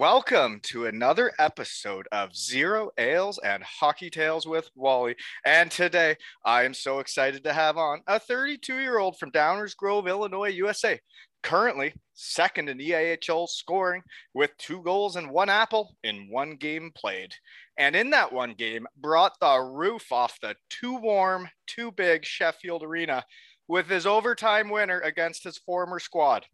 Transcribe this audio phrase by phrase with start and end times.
[0.00, 5.14] Welcome to another episode of Zero Ales and Hockey Tales with Wally.
[5.44, 9.76] And today I am so excited to have on a 32 year old from Downers
[9.76, 10.98] Grove, Illinois, USA.
[11.42, 14.00] Currently second in EIHL scoring
[14.32, 17.34] with two goals and one apple in one game played.
[17.76, 22.82] And in that one game, brought the roof off the too warm, too big Sheffield
[22.82, 23.22] Arena
[23.68, 26.46] with his overtime winner against his former squad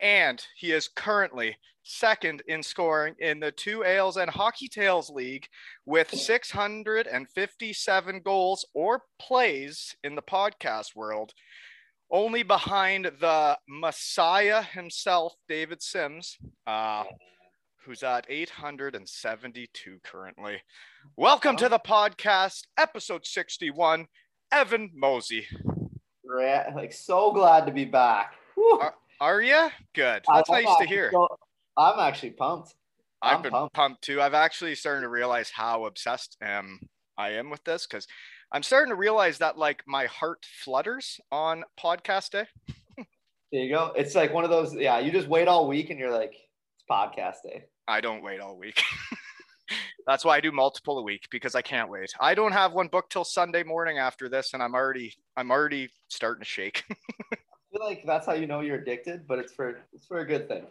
[0.00, 5.48] and he is currently second in scoring in the two Ales and Hockey Tales League
[5.86, 11.32] with 657 goals or plays in the podcast world,
[12.10, 17.04] only behind the Messiah himself, David Sims, uh,
[17.84, 20.60] who's at 872 currently.
[21.16, 24.06] Welcome to the podcast, episode 61,
[24.52, 25.46] Evan Mosey.
[26.74, 28.34] Like so glad to be back.
[28.54, 28.82] Whew.
[29.20, 29.68] Are, you?
[29.94, 30.22] Good.
[30.32, 31.10] That's I'm nice to hear.
[31.12, 31.28] so-
[31.76, 32.74] I'm actually pumped.
[33.22, 33.74] I've I'm been pumped.
[33.74, 34.02] pumped.
[34.02, 34.20] too.
[34.20, 36.80] I've actually starting to realize how obsessed um,
[37.16, 38.06] I am with this because
[38.52, 42.44] I'm starting to realize that like my heart flutters on podcast day.
[43.50, 43.92] There you go.
[43.96, 44.74] It's like one of those.
[44.74, 47.64] Yeah, you just wait all week and you're like, it's podcast day.
[47.88, 48.82] I don't wait all week.
[50.06, 52.10] That's why I do multiple a week because I can't wait.
[52.20, 55.88] I don't have one booked till Sunday morning after this, and I'm already I'm already
[56.08, 56.84] starting to shake.
[57.78, 60.48] Feel like that's how you know you're addicted, but it's for it's for a good
[60.48, 60.64] thing.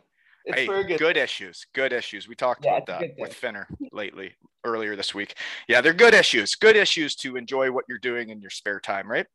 [0.44, 1.00] It's hey, for a good.
[1.00, 2.28] good issues, good issues.
[2.28, 3.34] We talked Yeah, about that with.
[3.34, 4.34] Finner lately,
[4.66, 5.36] earlier this week.
[5.70, 6.56] Yeah, they're good issues.
[6.56, 9.26] Good issues to enjoy what you're doing in your spare time, right?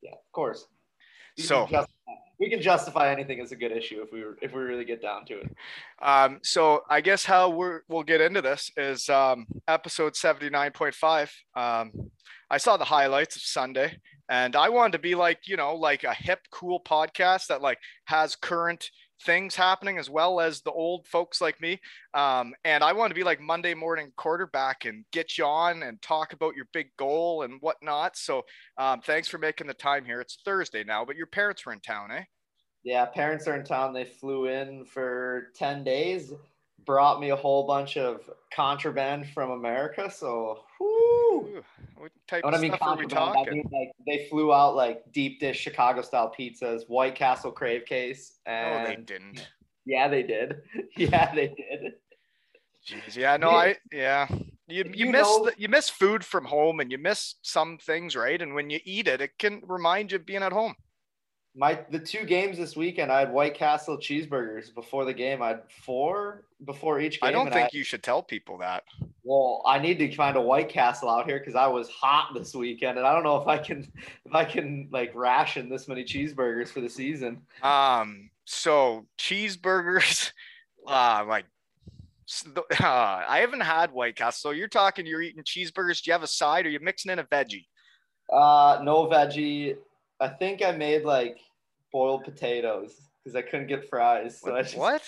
[0.00, 0.66] Yeah, of course.
[1.36, 4.38] We So- can justify, we can justify anything as a good issue if we were,
[4.40, 5.56] if we really get down to it.
[6.00, 11.30] Um, so I guess how we're, we'll get into this is um, episode 79.5.
[11.54, 12.10] Um,
[12.50, 16.04] I saw the highlights of Sunday and I wanted to be like, you know, like
[16.04, 18.90] a hip, cool podcast that like has current
[19.24, 21.80] things happening as well as the old folks like me.
[22.14, 26.00] Um, and I want to be like Monday morning quarterback and get you on and
[26.00, 28.16] talk about your big goal and whatnot.
[28.16, 28.42] So
[28.76, 30.20] um, thanks for making the time here.
[30.20, 32.24] It's Thursday now, but your parents were in town, eh?
[32.84, 33.92] Yeah, parents are in town.
[33.92, 36.32] They flew in for 10 days,
[36.86, 38.20] brought me a whole bunch of
[38.54, 40.10] contraband from America.
[40.10, 40.86] So, whoo.
[40.86, 41.62] Ooh,
[41.96, 44.52] what type When of I mean stuff are we contraband, I mean like they flew
[44.52, 49.46] out like deep dish Chicago style pizzas, White Castle crave case, Oh, and they didn't.
[49.84, 50.62] yeah, they did.
[50.96, 51.92] Yeah, they did.
[52.86, 53.56] Jeez, yeah, no, Yeah.
[53.56, 54.28] I yeah.
[54.70, 57.78] You you, You miss know- the, you miss food from home and you miss some
[57.78, 58.40] things, right?
[58.40, 60.74] And when you eat it, it can remind you of being at home.
[61.54, 65.42] My the two games this weekend, I had White Castle cheeseburgers before the game.
[65.42, 67.28] I had four before each game.
[67.28, 68.84] I don't think you should tell people that.
[69.24, 72.54] well, I need to find a White Castle out here because I was hot this
[72.54, 73.90] weekend, and I don't know if I can
[74.24, 77.42] if I can like ration this many cheeseburgers for the season.
[77.62, 80.32] Um, so cheeseburgers,
[80.86, 81.46] uh, like.
[82.46, 82.84] Uh,
[83.26, 84.50] I haven't had White Castle.
[84.50, 86.02] So you're talking, you're eating cheeseburgers.
[86.02, 87.64] Do you have a side or you mixing in a veggie?
[88.30, 89.78] Uh, no veggie.
[90.20, 91.38] I think I made like
[91.92, 94.40] boiled potatoes because I couldn't get fries.
[94.40, 94.62] So I What?
[94.64, 95.02] just, what?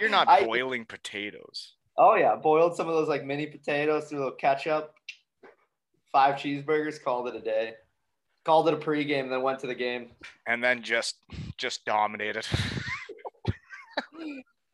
[0.00, 1.74] You're not I- boiling potatoes.
[1.98, 4.94] Oh yeah, boiled some of those like mini potatoes, threw a little ketchup,
[6.12, 7.74] five cheeseburgers, called it a day.
[8.44, 10.10] Called it a pregame, then went to the game.
[10.46, 11.16] And then just
[11.56, 12.46] just dominated.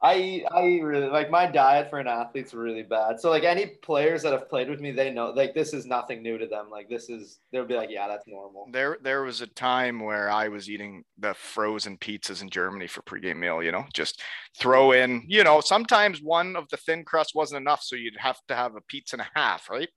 [0.04, 3.20] I eat, I eat really like my diet for an athlete's really bad.
[3.20, 6.22] So like any players that have played with me, they know like this is nothing
[6.22, 6.70] new to them.
[6.70, 8.66] Like this is they'll be like, yeah, that's normal.
[8.72, 13.02] There, there was a time where I was eating the frozen pizzas in Germany for
[13.02, 13.62] pregame meal.
[13.62, 14.20] You know, just
[14.58, 15.22] throw in.
[15.28, 18.74] You know, sometimes one of the thin crust wasn't enough, so you'd have to have
[18.74, 19.88] a pizza and a half, right?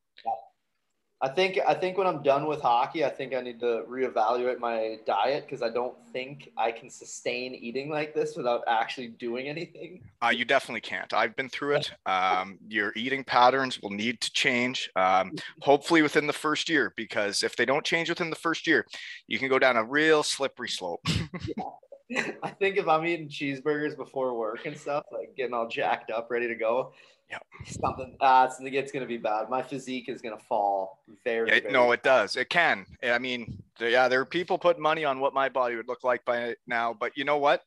[1.22, 4.60] I think I think when I'm done with hockey, I think I need to reevaluate
[4.60, 9.48] my diet because I don't think I can sustain eating like this without actually doing
[9.48, 10.02] anything.
[10.22, 11.14] Uh, you definitely can't.
[11.14, 11.92] I've been through it.
[12.06, 15.32] Um, your eating patterns will need to change, um,
[15.62, 18.86] hopefully within the first year, because if they don't change within the first year,
[19.28, 21.06] you can go down a real slippery slope.
[22.44, 26.30] I think if I'm eating cheeseburgers before work and stuff, like getting all jacked up,
[26.30, 26.94] ready to go,
[27.32, 27.42] Yep.
[27.82, 29.50] something uh, it's, it's gonna be bad.
[29.50, 31.50] My physique is gonna fall very.
[31.50, 32.36] Yeah, very no, it does.
[32.36, 32.86] It can.
[33.04, 36.24] I mean, yeah, there are people putting money on what my body would look like
[36.26, 37.64] by now, but you know what?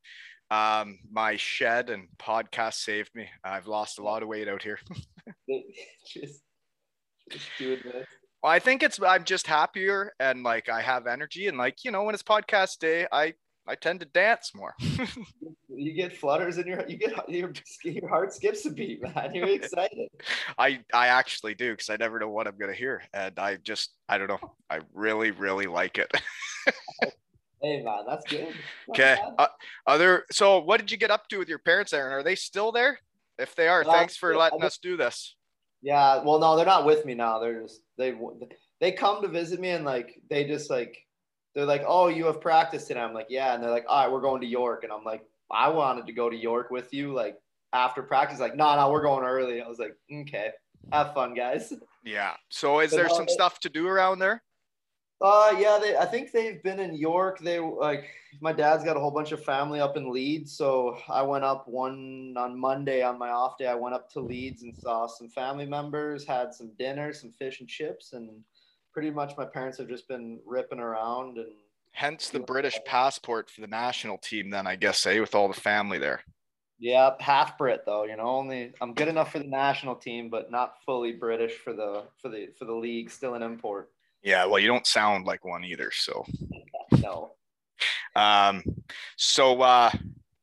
[0.50, 3.28] Um, my shed and podcast saved me.
[3.44, 4.78] I've lost a lot of weight out here.
[6.06, 6.42] just,
[7.30, 8.06] just doing this.
[8.42, 11.90] Well, I think it's I'm just happier and like I have energy and like you
[11.90, 13.34] know when it's podcast day, I
[13.68, 14.74] I tend to dance more.
[15.80, 17.52] You get flutters in your you get your
[17.84, 19.32] your heart skips a beat, man.
[19.32, 20.08] You're excited.
[20.58, 23.92] I I actually do because I never know what I'm gonna hear, and I just
[24.08, 24.40] I don't know.
[24.68, 26.10] I really really like it.
[27.60, 28.54] Hey man, that's good.
[28.90, 29.18] Okay.
[29.36, 29.48] Uh,
[29.86, 32.12] other so what did you get up to with your parents, Aaron?
[32.12, 33.00] Are they still there?
[33.36, 35.34] If they are, Uh, thanks for yeah, letting us do this.
[35.82, 37.40] Yeah, well, no, they're not with me now.
[37.40, 38.16] They're just they
[38.80, 40.96] they come to visit me and like they just like
[41.58, 43.00] they're like, oh, you have practice today.
[43.00, 45.24] I'm like, yeah, and they're like, all right, we're going to York, and I'm like,
[45.50, 47.36] I wanted to go to York with you, like
[47.72, 48.38] after practice.
[48.38, 49.60] Like, no, no, we're going early.
[49.60, 50.50] I was like, okay,
[50.92, 51.72] have fun, guys.
[52.04, 52.34] Yeah.
[52.48, 54.40] So is But there some it- stuff to do around there?
[55.20, 55.96] Uh, yeah, they.
[55.96, 57.40] I think they've been in York.
[57.40, 58.04] They like
[58.40, 61.66] my dad's got a whole bunch of family up in Leeds, so I went up
[61.66, 63.66] one on Monday on my off day.
[63.66, 67.58] I went up to Leeds and saw some family members, had some dinner, some fish
[67.58, 68.30] and chips, and
[68.92, 71.48] pretty much my parents have just been ripping around and
[71.92, 75.60] Hence the British passport for the national team, then I guess, eh, with all the
[75.60, 76.22] family there.
[76.78, 78.04] yeah, half Brit though.
[78.04, 81.72] You know, only I'm good enough for the national team, but not fully British for
[81.72, 83.10] the for the for the league.
[83.10, 83.90] Still an import.
[84.22, 85.90] Yeah, well, you don't sound like one either.
[85.92, 86.24] So,
[87.02, 87.32] No.
[88.14, 88.62] um,
[89.16, 89.90] so uh,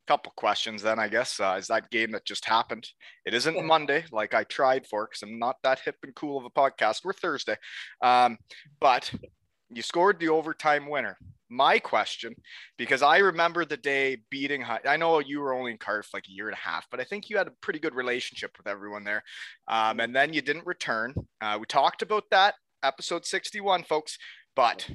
[0.07, 1.40] couple questions then, I guess.
[1.40, 2.88] Uh, is that game that just happened?
[3.25, 6.46] It isn't Monday, like I tried for, because I'm not that hip and cool of
[6.46, 7.04] a podcast.
[7.04, 7.57] We're Thursday,
[8.02, 8.38] um,
[8.80, 9.12] but
[9.69, 11.18] you scored the overtime winner.
[11.50, 12.36] My question,
[12.78, 14.62] because I remember the day beating.
[14.62, 17.00] Hi- I know you were only in Cardiff like a year and a half, but
[17.00, 19.24] I think you had a pretty good relationship with everyone there.
[19.68, 21.13] Um, and then you didn't return.
[21.42, 24.18] Uh, we talked about that episode 61, folks.
[24.56, 24.90] But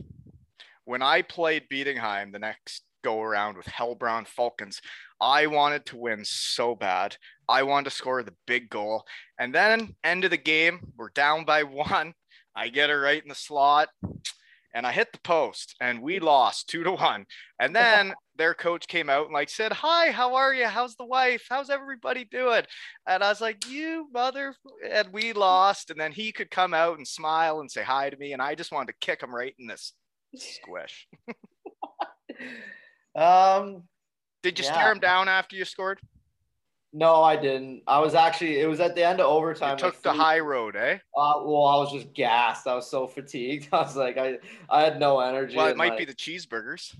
[0.84, 4.80] when I played Bietigheim the next go around with Heilbronn Falcons,
[5.20, 7.16] I wanted to win so bad.
[7.48, 9.04] I wanted to score the big goal.
[9.38, 12.14] And then end of the game, we're down by one.
[12.54, 13.88] I get it right in the slot
[14.74, 17.26] and I hit the post and we lost two to one.
[17.58, 20.66] And then their coach came out and like said, Hi, how are you?
[20.66, 21.44] How's the wife?
[21.48, 22.62] How's everybody doing?
[23.06, 24.54] And I was like, You mother
[24.88, 25.90] and we lost.
[25.90, 28.32] And then he could come out and smile and say hi to me.
[28.32, 29.92] And I just wanted to kick him right in this
[30.36, 31.08] squish.
[33.14, 33.84] Um,
[34.42, 34.72] Did you Yeah.
[34.72, 36.00] stare him down after you scored?
[36.92, 37.82] no, I didn't.
[37.86, 38.58] I was actually.
[38.60, 39.76] It was at the end of You overtime.
[39.76, 40.94] took like the high road, eh?
[41.16, 42.66] Uh, well, I was just gassed.
[42.66, 43.68] I was so fatigued.
[43.72, 45.56] I was like, I, I had no energy.
[45.56, 46.92] Well, it might like, be the cheeseburgers.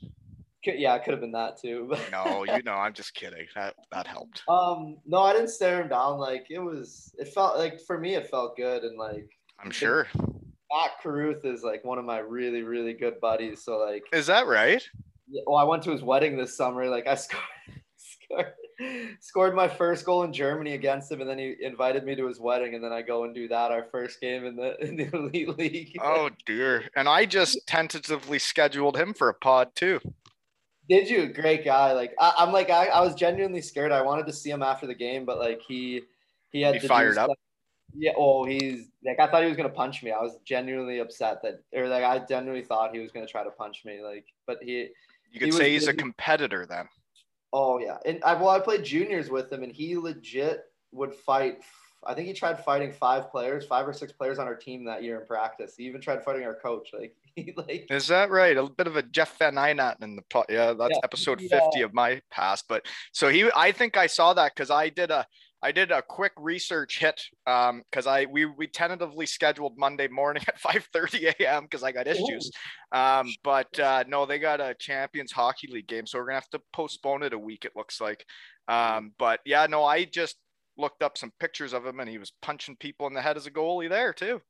[0.65, 1.87] could- yeah, it could have been that too.
[1.91, 3.47] But No, you know, I'm just kidding.
[3.57, 4.43] That that helped.
[4.49, 6.19] um, no, I didn't stare him down.
[6.19, 7.13] Like it was.
[7.19, 9.29] It felt like for me, it felt good, and like
[9.59, 10.07] I'm sure.
[10.73, 13.65] Mac Carruth is like one of my really, really good buddies.
[13.65, 14.89] So like, Is that right?
[15.47, 16.87] Well, I went to his wedding this summer.
[16.89, 17.43] Like I scored,
[17.97, 18.53] scored,
[19.21, 22.41] scored my first goal in Germany against him, and then he invited me to his
[22.41, 25.09] wedding, and then I go and do that our first game in the in the
[25.15, 25.97] elite league.
[26.03, 26.85] Oh dear.
[26.97, 30.01] And I just tentatively scheduled him for a pod too.
[30.89, 31.29] Did you?
[31.33, 31.93] Great guy.
[31.93, 33.93] Like I, I'm like I, I was genuinely scared.
[33.93, 36.03] I wanted to see him after the game, but like he
[36.51, 37.27] he had He to fired up?
[37.27, 37.37] stuff-
[37.95, 38.13] Yeah.
[38.17, 40.11] Oh, he's like I thought he was gonna punch me.
[40.11, 43.51] I was genuinely upset that, or like I genuinely thought he was gonna try to
[43.51, 44.01] punch me.
[44.03, 44.89] Like, but he.
[45.31, 46.89] You could He was say he's a competitor then.
[47.53, 51.59] Oh yeah, and I well I played juniors with him, and he legit would fight.
[52.07, 55.03] I think he tried fighting five players, five or six players on our team that
[55.03, 55.75] year in practice.
[55.77, 56.91] He even tried fighting our coach.
[56.99, 58.57] Like he like Is that right?
[58.57, 60.45] A bit of a Jeff Van Eynatten in the.
[60.49, 61.61] Yeah, that's Yeah, episode yeah.
[61.61, 62.65] 50 of my past.
[62.69, 65.27] But so he, I think I saw that because I did a,
[65.63, 70.43] I did a quick research hit um because I we we tentatively scheduled Monday morning
[70.49, 71.65] at 5:30 a.m.
[71.65, 72.51] because I got issues.
[72.93, 76.51] Um, but uh, no, they got a Champions Hockey League game, so we're gonna have
[76.51, 77.65] to postpone it a week.
[77.65, 78.25] It looks like.
[78.69, 80.37] Um, but yeah, no, I just
[80.77, 83.47] looked up some pictures of him and he was punching people in the head as
[83.47, 84.41] a goalie there too.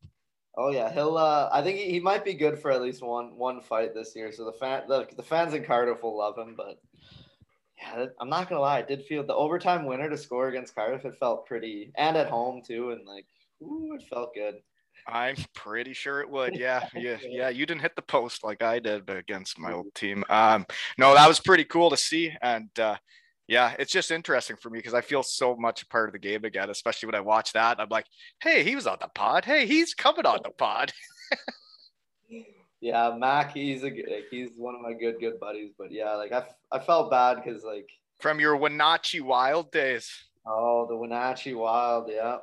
[0.57, 1.17] Oh yeah, he'll.
[1.17, 4.15] Uh, I think he, he might be good for at least one one fight this
[4.17, 4.33] year.
[4.33, 6.55] So the fan the, the fans in Cardiff will love him.
[6.57, 6.81] But
[7.81, 11.05] yeah, I'm not gonna lie, I did feel the overtime winner to score against Cardiff.
[11.05, 13.27] It felt pretty, and at home too, and like,
[13.63, 14.57] ooh, it felt good.
[15.07, 16.55] I'm pretty sure it would.
[16.61, 17.49] Yeah, yeah, yeah.
[17.49, 20.25] You didn't hit the post like I did against my old team.
[20.29, 20.67] Um,
[20.99, 22.97] no, that was pretty cool to see, and uh,
[23.49, 26.19] yeah, it's just interesting for me because I feel so much a part of the
[26.19, 27.81] game again, especially when I watch that.
[27.81, 28.07] I'm like,
[28.41, 29.45] hey, he was on the pod.
[29.45, 30.93] Hey, he's coming on the pod.
[32.81, 35.73] yeah, Mac, he's a like, he's one of my good good buddies.
[35.77, 37.89] But yeah, like I, I felt bad because like
[38.21, 40.11] from your Wenatchee Wild days.
[40.47, 42.39] Oh, the Wenatchee Wild, yeah,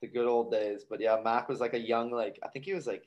[0.00, 0.84] the good old days.
[0.88, 3.04] But yeah, Mac was like a young, like I think he was like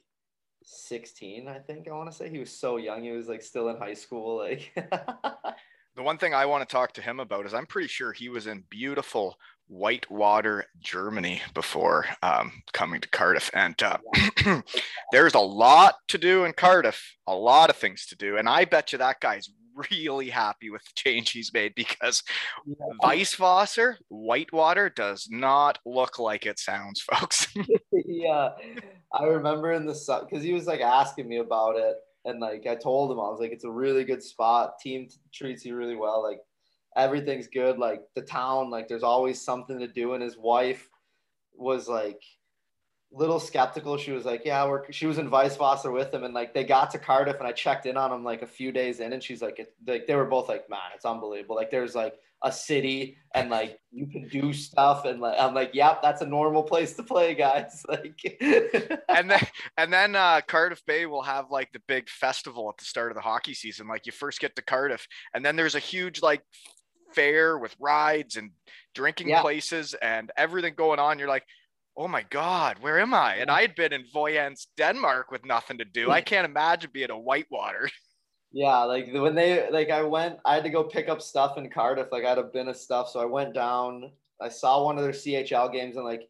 [0.63, 1.47] 16.
[1.47, 3.03] I think I want to say he was so young.
[3.03, 4.71] He was like still in high school, like.
[5.95, 8.29] the one thing I want to talk to him about is I'm pretty sure he
[8.29, 13.49] was in beautiful Whitewater, Germany before um, coming to Cardiff.
[13.53, 13.97] And uh,
[15.11, 18.37] there's a lot to do in Cardiff, a lot of things to do.
[18.37, 19.49] And I bet you that guy's
[19.91, 22.23] really happy with the change he's made because
[22.65, 22.75] yeah.
[23.03, 27.47] Weißwasser, Whitewater, does not look like it sounds, folks.
[27.91, 28.49] yeah.
[29.13, 32.65] I remember in the sun because he was like asking me about it and like
[32.67, 34.79] I told him, I was like, it's a really good spot.
[34.79, 36.23] Team treats you really well.
[36.23, 36.39] Like
[36.95, 37.77] everything's good.
[37.77, 40.13] Like the town, like there's always something to do.
[40.13, 40.89] And his wife
[41.55, 42.21] was like
[43.11, 43.97] little skeptical.
[43.97, 46.23] She was like, yeah, we're, she was in Weißwasser with him.
[46.23, 48.71] And like, they got to Cardiff and I checked in on him like a few
[48.71, 51.55] days in and she's like, it, like, they were both like, man, it's unbelievable.
[51.55, 55.73] Like there's like a city and like you can do stuff and like I'm like,
[55.73, 57.85] yep, that's a normal place to play, guys.
[57.93, 58.37] Like
[59.09, 59.47] and then
[59.77, 63.15] and then uh Cardiff Bay will have like the big festival at the start of
[63.15, 63.87] the hockey season.
[63.87, 66.41] Like you first get to Cardiff and then there's a huge like
[67.13, 68.51] fair with rides and
[68.93, 69.41] drinking yeah.
[69.41, 71.19] places and everything going on.
[71.19, 71.45] You're like,
[71.95, 73.35] oh my God, where am I?
[73.35, 76.11] And I had been in Vojens, Denmark with nothing to do.
[76.11, 76.25] I mm.
[76.25, 77.89] can't imagine being a whitewater.
[78.55, 81.67] Yeah, like when they like I went, I had to go pick up stuff in
[81.71, 82.09] Cardiff.
[82.11, 84.11] Like I had a bin of stuff, so I went down.
[84.39, 86.29] I saw one of their CHL games, and like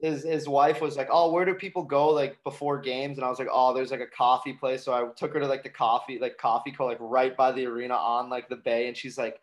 [0.00, 3.28] his his wife was like, "Oh, where do people go like before games?" And I
[3.28, 5.68] was like, "Oh, there's like a coffee place." So I took her to like the
[5.68, 9.18] coffee like coffee co like right by the arena on like the bay, and she's
[9.18, 9.38] like,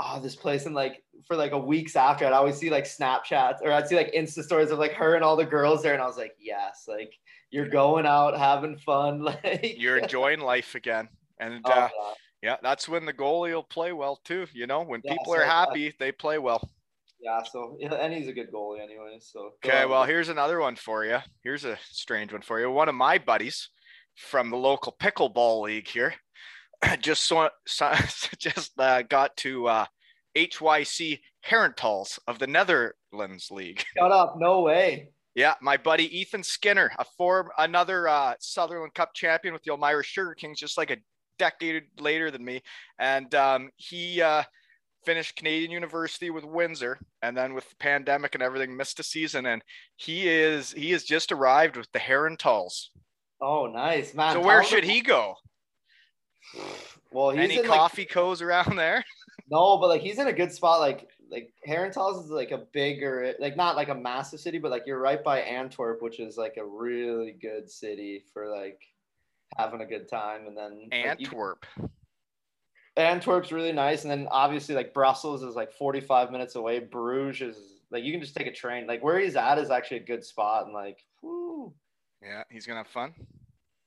[0.00, 3.58] "Oh, this place." And like for like a weeks after, I'd always see like Snapchats
[3.62, 6.02] or I'd see like Insta stories of like her and all the girls there, and
[6.02, 7.14] I was like, "Yes, like."
[7.52, 11.08] You're going out having fun, like you're enjoying life again.
[11.40, 11.88] And oh, uh,
[12.42, 12.56] yeah.
[12.62, 14.46] that's when the goalie will play well too.
[14.52, 16.70] You know, when yeah, people so, are happy, uh, they play well.
[17.20, 19.18] Yeah, so and he's a good goalie anyway.
[19.20, 21.18] So okay, well here's another one for you.
[21.42, 22.70] Here's a strange one for you.
[22.70, 23.68] One of my buddies
[24.16, 26.14] from the local pickleball league here
[27.00, 27.92] just saw, so
[28.38, 29.86] just uh, got to uh,
[30.36, 33.84] HYC Herentals of the Netherlands League.
[33.98, 34.36] Shut up!
[34.38, 35.10] No way.
[35.34, 40.02] Yeah, my buddy Ethan Skinner, a form another uh, Sutherland Cup champion with the Elmira
[40.02, 40.96] Sugar Kings, just like a
[41.38, 42.62] decade later than me,
[42.98, 44.42] and um, he uh,
[45.04, 49.46] finished Canadian University with Windsor, and then with the pandemic and everything, missed a season.
[49.46, 49.62] And
[49.96, 52.88] he is he has just arrived with the Herentals.
[53.40, 54.34] Oh, nice man!
[54.34, 55.36] So where should he go?
[57.12, 59.04] Well, he's any coffee like, co's around there.
[59.50, 60.80] no, but like he's in a good spot.
[60.80, 64.86] Like like Herentals is like a bigger, like not like a massive city, but like
[64.86, 68.80] you're right by Antwerp, which is like a really good city for like
[69.56, 70.46] having a good time.
[70.46, 71.64] And then Antwerp.
[71.78, 71.90] Like,
[72.96, 74.02] you, Antwerp's really nice.
[74.02, 76.80] And then obviously like Brussels is like 45 minutes away.
[76.80, 78.86] Bruges is like you can just take a train.
[78.86, 80.64] Like where he's at is actually a good spot.
[80.64, 81.72] And like, whoo.
[82.22, 83.14] Yeah, he's gonna have fun.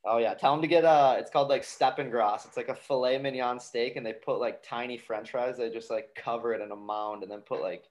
[0.06, 2.46] Oh yeah, tell them to get uh it's called like Steppengrass.
[2.46, 5.58] It's like a filet mignon steak and they put like tiny french fries.
[5.58, 7.86] They just like cover it in a mound and then put like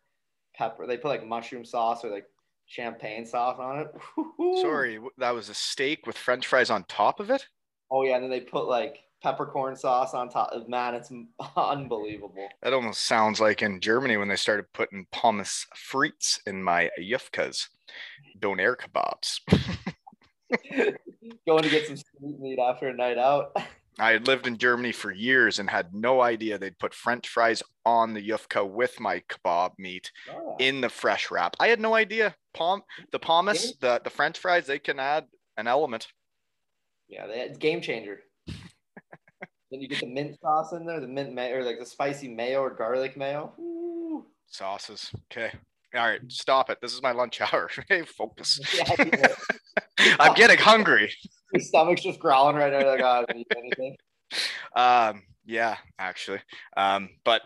[0.54, 0.86] pepper.
[0.86, 2.26] They put like mushroom sauce or like
[2.66, 4.60] champagne sauce on it.
[4.60, 7.46] Sorry, that was a steak with french fries on top of it?
[7.90, 10.50] Oh yeah, and then they put like peppercorn sauce on top.
[10.52, 11.10] of Man, it's
[11.56, 12.48] unbelievable.
[12.62, 17.68] That almost sounds like in Germany when they started putting pommes frites in my yufkas,
[18.38, 19.40] doner kebabs.
[21.46, 23.56] Going to get some street meat after a night out.
[23.98, 27.62] I had lived in Germany for years and had no idea they'd put French fries
[27.84, 30.56] on the yufka with my kebab meat oh.
[30.58, 31.56] in the fresh wrap.
[31.60, 32.34] I had no idea.
[32.54, 35.26] Pom the pommes, the, the French fries, they can add
[35.58, 36.08] an element.
[37.08, 38.20] Yeah, it's game changer.
[38.46, 38.56] then
[39.70, 42.60] you get the mint sauce in there, the mint mayo, or like the spicy mayo
[42.60, 43.52] or garlic mayo.
[43.60, 44.24] Ooh.
[44.46, 45.10] Sauces.
[45.30, 45.52] Okay.
[45.94, 46.78] All right, stop it.
[46.80, 47.68] This is my lunch hour.
[47.88, 48.58] hey, focus.
[50.18, 51.12] I'm getting hungry.
[51.52, 52.86] Your stomach's just growling right now.
[52.86, 53.96] Like, oh, anything.
[54.74, 56.40] Um, yeah, actually.
[56.76, 57.42] Um, but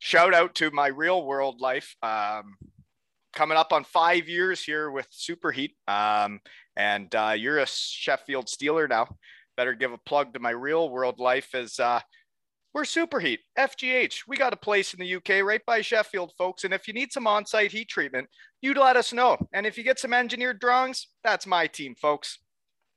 [0.00, 1.94] shout out to my real world life.
[2.02, 2.56] Um,
[3.32, 5.72] coming up on five years here with Superheat.
[5.86, 6.40] Um,
[6.76, 9.08] and uh, you're a Sheffield Steeler now.
[9.56, 12.00] Better give a plug to my real world life as uh,
[12.74, 14.22] We're Superheat, FGH.
[14.26, 16.64] We got a place in the UK right by Sheffield, folks.
[16.64, 18.28] And if you need some on site heat treatment,
[18.62, 19.36] you'd let us know.
[19.52, 22.40] And if you get some engineered drawings, that's my team, folks.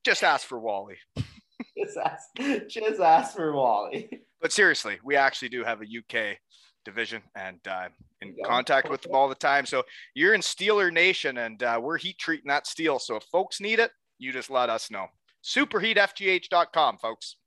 [0.04, 0.98] Just ask for Wally.
[1.78, 4.10] Just ask, just ask for Wally.
[4.42, 6.38] But seriously, we actually do have a UK
[6.86, 7.90] division and uh,
[8.22, 8.48] in Yeah.
[8.48, 9.66] contact with them all the time.
[9.68, 9.84] So
[10.16, 12.98] you're in Steeler Nation and uh, we're heat treating that steel.
[13.00, 15.08] So if folks need it, you just let us know.
[15.44, 17.38] Superheatfgh.com, folks.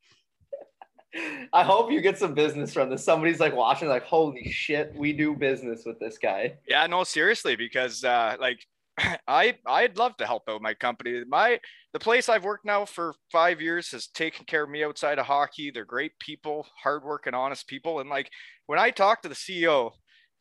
[1.52, 3.04] I hope you get some business from this.
[3.04, 6.54] Somebody's like watching, like, holy shit, we do business with this guy.
[6.68, 8.64] Yeah, no, seriously, because uh, like
[9.28, 11.22] I I'd love to help out my company.
[11.28, 11.60] My
[11.92, 15.26] the place I've worked now for five years has taken care of me outside of
[15.26, 15.70] hockey.
[15.70, 18.00] They're great people, hardworking, honest people.
[18.00, 18.30] And like
[18.66, 19.92] when I talk to the CEO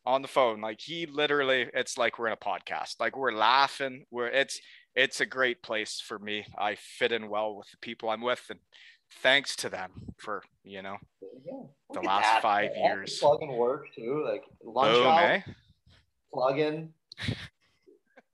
[0.06, 2.96] on the phone, like he literally, it's like we're in a podcast.
[3.00, 4.06] Like we're laughing.
[4.12, 4.60] We're it's
[4.96, 6.46] it's a great place for me.
[6.58, 8.60] I fit in well with the people I'm with, and
[9.22, 10.98] thanks to them for you know
[11.46, 11.64] Yeah.
[11.94, 12.84] The last that, five man.
[12.84, 13.20] That's years.
[13.20, 14.24] Plug and work too.
[14.26, 15.42] Like lunch boom, out, eh?
[16.34, 16.94] plug in.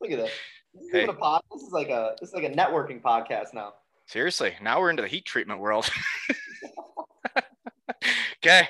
[0.02, 0.32] Look at this.
[0.74, 1.06] This is, Hey.
[1.06, 3.74] this is like a this is like a networking podcast now.
[4.08, 5.90] Seriously, now we're into the heat treatment world.
[8.44, 8.68] okay.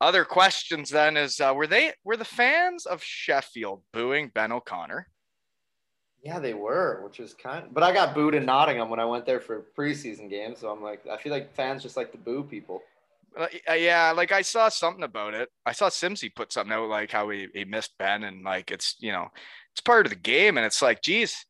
[0.00, 5.08] Other questions then is uh, were they were the fans of Sheffield booing Ben O'Connor?
[6.22, 7.66] Yeah, they were, which is kind.
[7.72, 10.82] But I got booed in Nottingham when I went there for preseason games, so I'm
[10.82, 12.82] like, I feel like fans just like to boo people.
[13.36, 15.48] Uh, uh, yeah, like I saw something about it.
[15.64, 18.96] I saw Simsy put something out like how he, he missed Ben and like it's
[18.98, 19.28] you know
[19.72, 21.46] it's part of the game and it's like geez,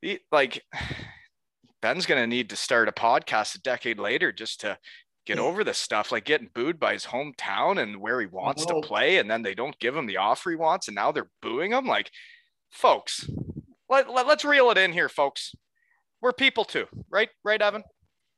[0.00, 0.64] he, like
[1.82, 4.78] Ben's gonna need to start a podcast a decade later just to
[5.26, 8.80] get over this stuff, like getting booed by his hometown and where he wants to
[8.80, 11.72] play, and then they don't give him the offer he wants, and now they're booing
[11.72, 11.86] him.
[11.86, 12.10] Like,
[12.70, 13.28] folks,
[13.90, 15.54] let, let, let's reel it in here, folks.
[16.22, 17.28] We're people too, right?
[17.44, 17.82] Right, Evan?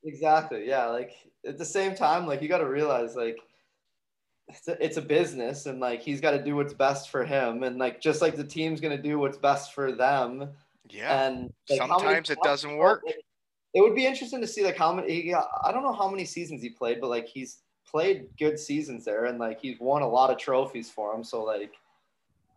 [0.05, 0.67] Exactly.
[0.67, 0.87] Yeah.
[0.87, 1.13] Like
[1.47, 3.39] at the same time, like you got to realize, like
[4.49, 7.63] it's a, it's a business, and like he's got to do what's best for him,
[7.63, 10.51] and like just like the team's gonna do what's best for them.
[10.91, 11.27] Yeah.
[11.27, 13.03] And like, Sometimes it doesn't work.
[13.75, 15.31] It would be interesting to see like how many.
[15.31, 19.05] Got, I don't know how many seasons he played, but like he's played good seasons
[19.05, 21.25] there, and like he's won a lot of trophies for him.
[21.25, 21.73] So like,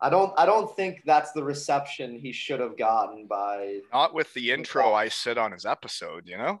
[0.00, 3.80] I don't I don't think that's the reception he should have gotten by.
[3.92, 6.60] Not with the intro I sit on his episode, you know?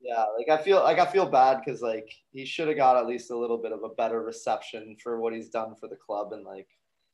[0.00, 3.06] Yeah, like I feel like I feel bad because like he should have got at
[3.06, 6.32] least a little bit of a better reception for what he's done for the club,
[6.32, 6.68] and like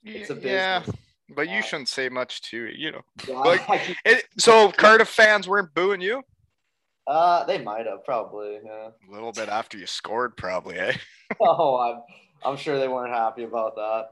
[0.04, 0.52] it's a business.
[0.52, 0.82] Yeah,
[1.34, 3.02] but you shouldn't say much to you know.
[3.28, 3.34] Yeah,
[3.68, 6.22] Like- It, so Cardiff fans weren't booing you
[7.08, 8.58] uh, they might have probably.
[8.62, 8.90] Yeah.
[9.08, 10.92] a little bit after you scored, probably, eh?
[11.40, 12.02] Oh, I'm
[12.44, 14.10] I'm sure they weren't happy about that.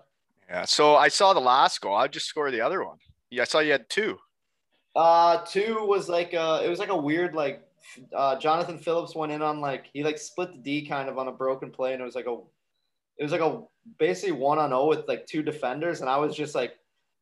[0.49, 0.65] Yeah.
[0.65, 1.95] So I saw the last goal.
[1.95, 2.99] I just scored the other one.
[3.31, 4.19] Yeah, I saw you had two.
[4.95, 7.63] Uh, two was like uh, it was like a weird like
[8.15, 11.29] uh, Jonathan Phillips went in on like he like split the D kind of on
[11.29, 12.39] a broken play, and it was like a
[13.19, 13.63] it was like a
[13.99, 16.79] basically one on zero with like two defenders, and I was just like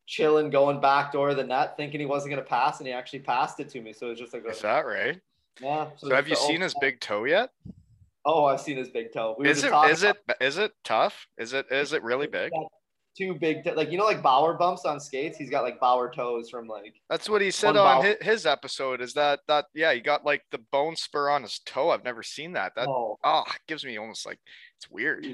[0.07, 3.21] chilling, going back door of the net, thinking he wasn't gonna pass, and he actually
[3.21, 3.93] passed it to me.
[3.93, 5.21] So it was just like a, Is that right?
[5.61, 5.89] yeah.
[5.97, 7.51] So have you seen his big toe yet?
[8.25, 9.37] Oh, I've seen his big toe.
[9.39, 11.27] We Is it is it is it tough?
[11.39, 12.53] Is it is it really big?
[13.17, 15.39] Two big t- like you know like Bauer bumps on skates.
[15.39, 19.01] He's got like Bauer toes from like That's what he said on his, episode.
[19.01, 19.93] Is that that yeah?
[19.93, 21.91] He got like the bone spur on his toe.
[21.91, 22.73] I've never seen that.
[22.77, 23.19] That oh.
[23.25, 24.39] oh, it gives me almost like
[24.77, 25.27] it's weird.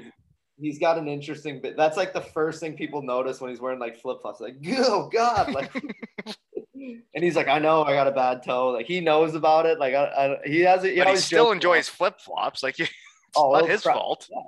[0.59, 1.75] he's got an interesting bit.
[1.75, 4.39] That's like the first thing people notice when he's wearing like flip flops.
[4.39, 5.73] Like, oh god, like,
[6.75, 8.69] and he's like, I know I got a bad toe.
[8.69, 9.79] Like he knows about it.
[9.79, 10.93] Like I, I, he has it.
[10.93, 12.63] He but he still enjoys flip flops.
[12.63, 12.91] Like it's
[13.35, 13.95] Oh, not his crap.
[13.95, 14.27] fault.
[14.29, 14.43] But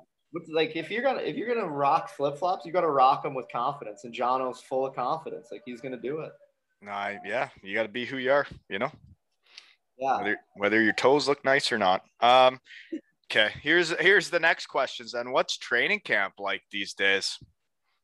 [0.49, 3.33] like if you're gonna if you're gonna rock flip flops, you got to rock them
[3.33, 4.03] with confidence.
[4.03, 5.49] And Jono's full of confidence.
[5.51, 6.31] Like he's gonna do it.
[6.87, 8.45] I- yeah, you got to be who you are.
[8.69, 8.91] You know.
[9.97, 10.17] Yeah.
[10.17, 12.01] whether whether your toes look nice or not.
[12.19, 12.59] Um,
[13.31, 15.11] okay, here's here's the next questions.
[15.11, 17.37] Then, what's training camp like these days?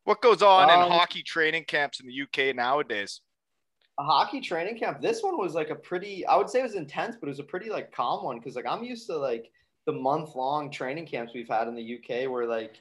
[0.05, 3.21] What goes on in Um, hockey training camps in the UK nowadays?
[3.99, 5.01] a hockey training camp.
[5.01, 7.39] This one was like a pretty, I would say it was intense, but it was
[7.39, 9.51] a pretty like calm one because like I'm used to like
[9.89, 12.75] the month long training camps we've had in the UK where like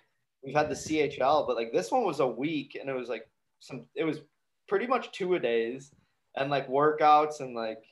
[0.45, 3.27] we've had the CHL, but like this one was a week and it was like
[3.61, 4.19] some, it was
[4.69, 5.91] pretty much two a days
[6.37, 7.83] and like workouts and like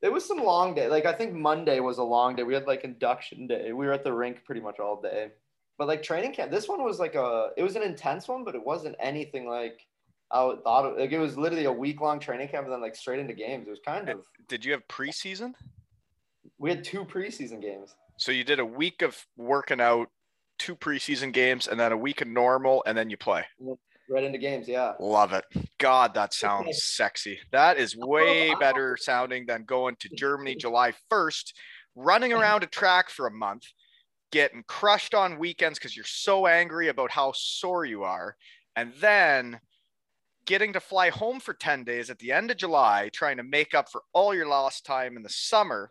[0.00, 0.88] it was some long day.
[0.88, 2.42] Like I think Monday was a long day.
[2.42, 3.74] We had like induction day.
[3.74, 5.32] We were at the rink pretty much all day.
[5.76, 8.54] But like training camp, this one was like a it was an intense one, but
[8.54, 9.86] it wasn't anything like
[10.30, 12.96] I thought it, like it was literally a week long training camp and then like
[12.96, 13.66] straight into games.
[13.66, 15.52] It was kind of Did you have preseason?
[16.64, 17.94] We had two preseason games.
[18.16, 20.08] So you did a week of working out,
[20.58, 23.44] two preseason games, and then a week of normal, and then you play.
[24.08, 24.92] Right into games, yeah.
[24.98, 25.44] Love it.
[25.78, 27.38] God, that sounds sexy.
[27.52, 31.52] That is oh, way better sounding than going to Germany July 1st,
[31.96, 33.64] running around a track for a month,
[34.32, 38.36] getting crushed on weekends because you're so angry about how sore you are,
[38.74, 39.60] and then
[40.46, 43.74] getting to fly home for 10 days at the end of July, trying to make
[43.74, 45.90] up for all your lost time in the summer.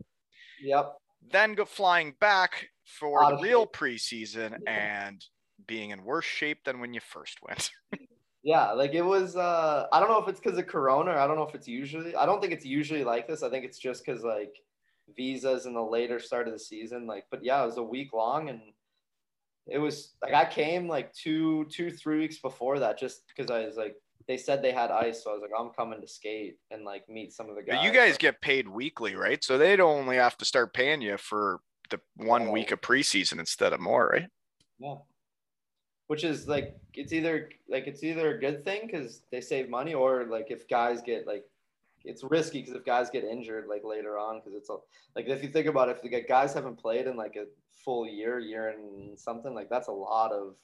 [0.64, 0.96] Yep.
[1.32, 3.74] Then go flying back for Out the real shape.
[3.74, 5.24] preseason and
[5.68, 7.72] being in worse shape than when you first went.
[8.46, 9.38] Yeah, like it was.
[9.38, 11.12] Uh, I don't know if it's because of Corona.
[11.12, 12.14] Or I don't know if it's usually.
[12.14, 13.42] I don't think it's usually like this.
[13.42, 14.54] I think it's just because like
[15.16, 17.08] visas in the later start of the season.
[17.08, 18.60] Like, but yeah, it was a week long, and
[19.66, 23.66] it was like I came like two, two, three weeks before that, just because I
[23.66, 23.96] was like
[24.28, 27.08] they said they had ice, so I was like I'm coming to skate and like
[27.10, 27.78] meet some of the guys.
[27.78, 29.44] But you guys get paid weekly, right?
[29.44, 31.60] So they'd only have to start paying you for
[31.90, 34.28] the one week of preseason instead of more, right?
[34.80, 34.96] Yeah.
[36.08, 39.94] Which is like it's either like it's either a good thing because they save money,
[39.94, 41.46] or like if guys get like
[42.06, 44.76] it's risky because if guys get injured like later on because it's a,
[45.16, 47.46] like if you think about it, if the guys haven't played in like a
[47.84, 50.56] full year, year and something like that's a lot of.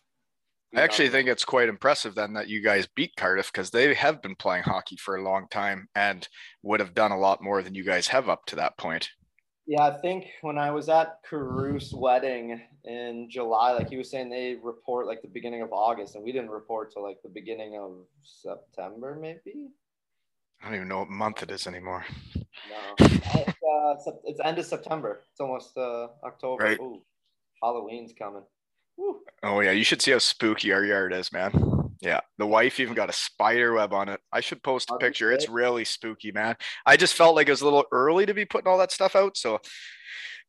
[0.76, 4.22] I actually think it's quite impressive then that you guys beat Cardiff because they have
[4.22, 6.28] been playing hockey for a long time and
[6.62, 9.10] would have done a lot more than you guys have up to that point.
[9.66, 14.30] Yeah, I think when I was at Carruth's wedding in July, like he was saying,
[14.30, 17.78] they report like the beginning of August, and we didn't report till like the beginning
[17.78, 19.70] of September, maybe.
[20.62, 22.06] I don't even know what month it is anymore.
[22.36, 25.22] No, it's, uh, it's end of September.
[25.32, 26.64] It's almost uh, October.
[26.64, 26.80] Right.
[26.80, 27.02] Ooh,
[27.62, 28.44] Halloween's coming.
[29.00, 29.22] Woo.
[29.44, 31.52] Oh yeah, you should see how spooky our yard is, man.
[32.02, 34.20] Yeah, the wife even got a spider web on it.
[34.32, 35.32] I should post a picture.
[35.32, 36.56] It's really spooky, man.
[36.86, 39.16] I just felt like it was a little early to be putting all that stuff
[39.16, 39.60] out, so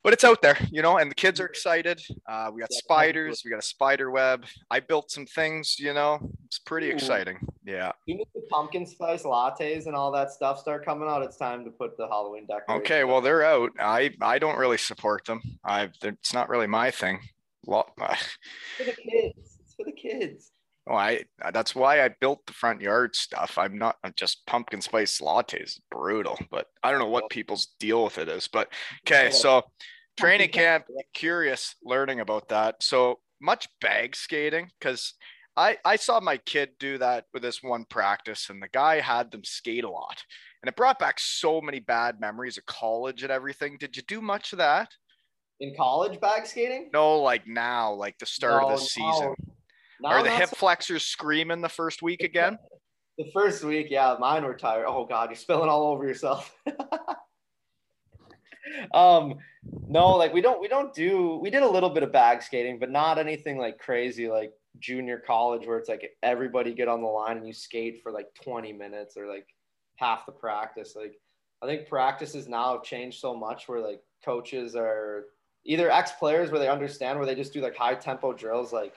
[0.03, 2.01] but it's out there, you know, and the kids are excited.
[2.27, 4.47] Uh, we got spiders, we got a spider web.
[4.71, 6.19] I built some things, you know.
[6.47, 6.95] It's pretty Ooh.
[6.95, 7.39] exciting.
[7.65, 7.93] Yeah.
[8.09, 11.65] Soon as the pumpkin spice lattes and all that stuff start coming out, it's time
[11.65, 12.85] to put the Halloween decorations.
[12.85, 13.71] Okay, well they're out.
[13.79, 15.43] I I don't really support them.
[15.65, 17.21] I it's not really my thing.
[17.67, 18.37] It's
[18.79, 19.59] for the kids.
[19.61, 20.53] It's for the kids.
[20.89, 23.59] Oh, I that's why I built the front yard stuff.
[23.59, 25.79] I'm not I'm just pumpkin spice lattes.
[25.91, 28.49] Brutal, but I don't know what people's deal with it is.
[28.49, 28.73] But
[29.07, 29.63] okay, so
[30.19, 32.83] training camp, curious learning about that.
[32.83, 35.15] So much bag skating because
[35.57, 39.31] I I saw my kid do that with this one practice, and the guy had
[39.31, 40.23] them skate a lot,
[40.63, 43.77] and it brought back so many bad memories of college and everything.
[43.79, 44.89] Did you do much of that?
[45.61, 46.89] In college, bag skating?
[46.93, 49.35] No, like now, like the start No, of the season.
[50.01, 52.59] No, Are the hip so- flexors screaming the first week again?
[53.19, 54.87] The first week, yeah, mine were tired.
[54.89, 56.57] Oh God, you're spilling all over yourself.
[58.95, 59.35] um,
[59.89, 62.79] no, like we don't we don't do we did a little bit of bag skating,
[62.79, 67.07] but not anything like crazy like junior college where it's like everybody get on the
[67.07, 69.47] line and you skate for like 20 minutes or like
[69.97, 70.95] half the practice.
[70.97, 71.13] Like
[71.63, 75.25] I think practices now have changed so much where like coaches are
[75.65, 78.95] either ex players where they understand where they just do like high tempo drills like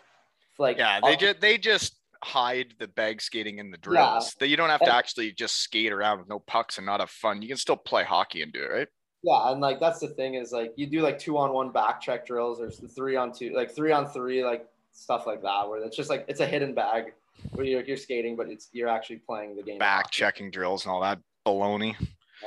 [0.58, 4.36] like Yeah, they just they just hide the bag skating in the drills.
[4.40, 7.10] That you don't have to actually just skate around with no pucks and not have
[7.10, 7.42] fun.
[7.42, 8.88] You can still play hockey and do it, right?
[9.24, 12.02] Yeah, and like that's the thing is like you do like two on one back
[12.02, 15.82] check drills or three on two, like three on three, like stuff like that, where
[15.84, 17.14] it's just like it's a hidden bag
[17.54, 19.80] where you're, you're skating, but it's you're actually playing the game.
[19.80, 21.96] Back checking drills and all that baloney.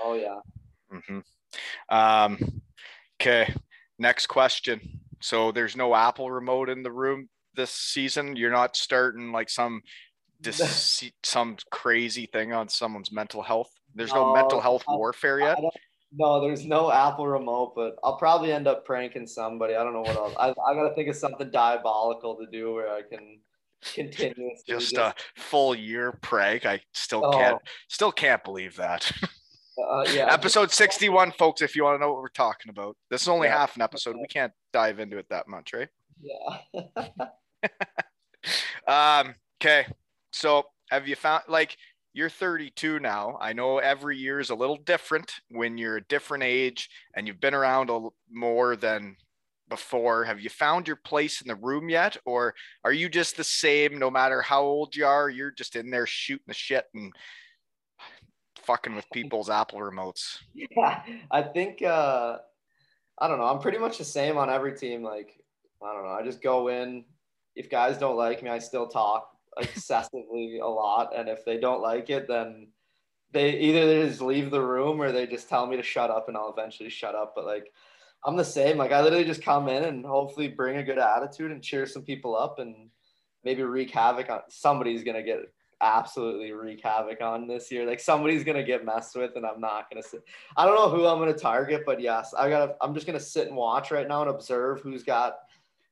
[0.02, 0.40] Oh yeah.
[0.92, 2.62] Mm hmm Um,
[3.20, 3.52] okay,
[3.98, 5.00] next question.
[5.20, 8.36] So there's no Apple remote in the room this season.
[8.36, 9.82] You're not starting like some
[10.40, 13.70] dis- some crazy thing on someone's mental health.
[13.94, 15.58] There's no No, mental health I- warfare yet.
[16.12, 19.74] no, there's no Apple remote, but I'll probably end up pranking somebody.
[19.74, 20.34] I don't know what else.
[20.38, 23.40] I, I gotta think of something diabolical to do where I can
[23.94, 26.66] continuously Just a full year prank.
[26.66, 27.30] I still Oh.
[27.32, 29.10] can't still can't believe that.
[29.78, 30.32] uh, yeah.
[30.32, 32.96] episode 61, folks, if you want to know what we're talking about.
[33.10, 33.58] This is only Yeah.
[33.58, 34.16] half an episode.
[34.16, 35.88] We can't dive into it that much, right?
[36.20, 36.88] Yeah.
[38.86, 39.86] Um, okay.
[40.30, 41.76] So have you found like
[42.12, 43.36] you're 32 now?
[43.40, 47.40] I know every year is a little different when you're a different age and you've
[47.40, 49.16] been around a more than
[49.68, 50.24] before.
[50.24, 52.16] Have you found your place in the room yet?
[52.24, 55.28] Or are you just the same no matter how old you are?
[55.28, 57.12] You're just in there shooting the shit and
[58.66, 60.38] fucking with people's Apple remotes.
[60.54, 62.38] Yeah, I think uh
[63.18, 63.44] I don't know.
[63.44, 65.02] I'm pretty much the same on every team.
[65.02, 65.40] Like,
[65.82, 66.10] I don't know.
[66.10, 67.04] I just go in.
[67.54, 71.16] If guys don't like me, I still talk excessively a lot.
[71.16, 72.68] And if they don't like it, then
[73.32, 76.28] they either they just leave the room or they just tell me to shut up
[76.28, 77.32] and I'll eventually shut up.
[77.34, 77.72] But like
[78.24, 78.76] I'm the same.
[78.76, 82.02] Like I literally just come in and hopefully bring a good attitude and cheer some
[82.02, 82.90] people up and
[83.44, 85.38] maybe wreak havoc on somebody's gonna get
[85.80, 87.86] absolutely wreak havoc on this year.
[87.86, 90.24] Like somebody's gonna get messed with, and I'm not gonna sit.
[90.56, 92.76] I don't know who I'm gonna target, but yes, I gotta.
[92.80, 95.38] I'm just gonna sit and watch right now and observe who's got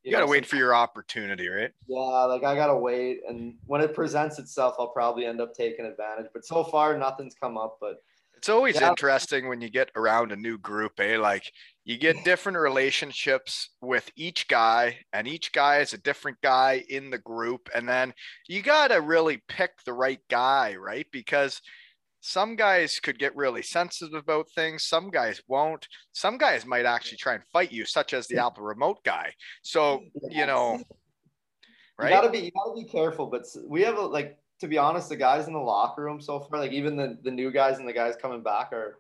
[0.03, 1.73] You gotta know, wait for your opportunity, right?
[1.87, 5.85] Yeah, like I gotta wait, and when it presents itself, I'll probably end up taking
[5.87, 6.27] advantage.
[6.33, 7.79] But so far, nothing's come up.
[7.81, 8.03] But
[8.37, 8.91] It's always Yeah.
[8.91, 11.17] interesting when you get around a new group, eh?
[11.19, 11.51] Like
[11.85, 17.11] you get different relationships with each guy, and each guy is a different guy in
[17.11, 17.69] the group.
[17.75, 18.15] And then
[18.49, 21.07] you gotta really pick the right guy, right?
[21.13, 21.61] Because
[22.21, 25.87] some guys could get really sensitive about things, some guys won't.
[26.13, 29.35] Some guys might actually try and fight you, such as the Apple remote guy.
[29.63, 30.85] So, you know, you
[31.99, 32.11] right?
[32.11, 33.27] gotta be you gotta be careful.
[33.27, 36.41] But we have a, like to be honest, the guys in the locker room so
[36.41, 38.97] far, like even the the new guys and the guys coming back are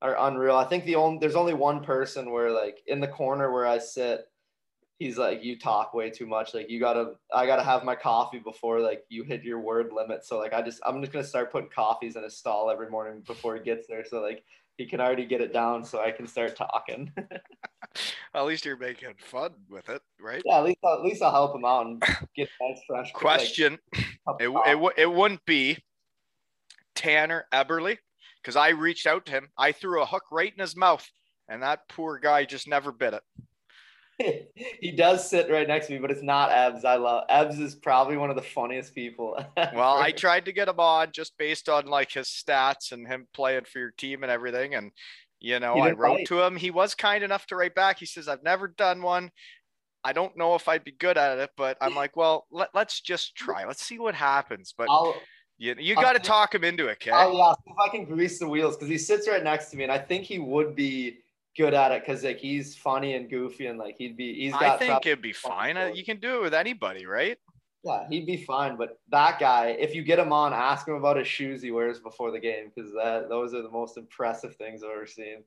[0.00, 0.56] are unreal.
[0.56, 3.78] I think the only there's only one person where like in the corner where I
[3.78, 4.26] sit,
[4.98, 6.54] he's like, you talk way too much.
[6.54, 10.24] Like you gotta I gotta have my coffee before like you hit your word limit.
[10.24, 13.22] So like I just I'm just gonna start putting coffees in his stall every morning
[13.26, 14.04] before he gets there.
[14.04, 14.44] So like
[14.76, 17.12] he can already get it down so I can start talking.
[18.34, 20.42] At least you're making fun with it, right?
[20.44, 22.00] yeah, at least I'll, at least I'll help him out and
[22.36, 23.78] get a nice fresh Question.
[24.26, 25.78] cup It, it, it wouldn't be
[26.94, 27.96] Tanner Eberle
[28.42, 29.48] because I reached out to him.
[29.56, 31.08] I threw a hook right in his mouth,
[31.48, 33.22] and that poor guy just never bit it.
[34.54, 36.84] he does sit right next to me, but it's not Ebs.
[36.84, 39.38] I love Ebs is probably one of the funniest people.
[39.56, 43.26] Well, I tried to get him on just based on like his stats and him
[43.32, 44.74] playing for your team and everything.
[44.74, 44.90] And,
[45.38, 46.56] you know, I wrote to him.
[46.56, 47.98] He was kind enough to write back.
[47.98, 49.30] He says, I've never done one.
[50.02, 53.00] I don't know if I'd be good at it, but I'm like, well, let, let's
[53.00, 53.66] just try.
[53.66, 54.74] Let's see what happens.
[54.76, 55.14] But I'll,
[55.58, 57.10] you, you got to talk him into it, okay?
[57.10, 59.82] I'll yeah, if I can grease the wheels because he sits right next to me,
[59.82, 61.18] and I think he would be
[61.56, 64.62] good at it because like he's funny and goofy and like he'd be he's got
[64.62, 65.76] I think it'd be fine.
[65.76, 67.36] Uh, You can do it with anybody, right?
[67.84, 68.76] yeah he'd be fine.
[68.76, 71.98] But that guy, if you get him on, ask him about his shoes he wears
[71.98, 75.42] before the game because that those are the most impressive things I've ever seen.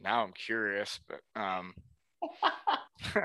[0.00, 1.74] Now I'm curious, but um,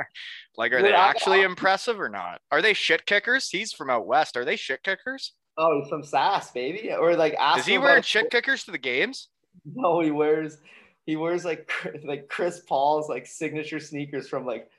[0.58, 2.42] like, are Dude, they I- actually impressive or not?
[2.52, 3.50] Are they shit kickers?
[3.50, 4.36] He's from out west.
[4.36, 5.34] Are they shit kickers?
[5.60, 6.92] Oh, he's from Sass, baby.
[6.94, 9.28] Or like ask Is he wearing shit kickers to the games?
[9.66, 10.58] No, he wears
[11.06, 11.70] he wears like
[12.06, 14.70] like Chris Paul's like signature sneakers from like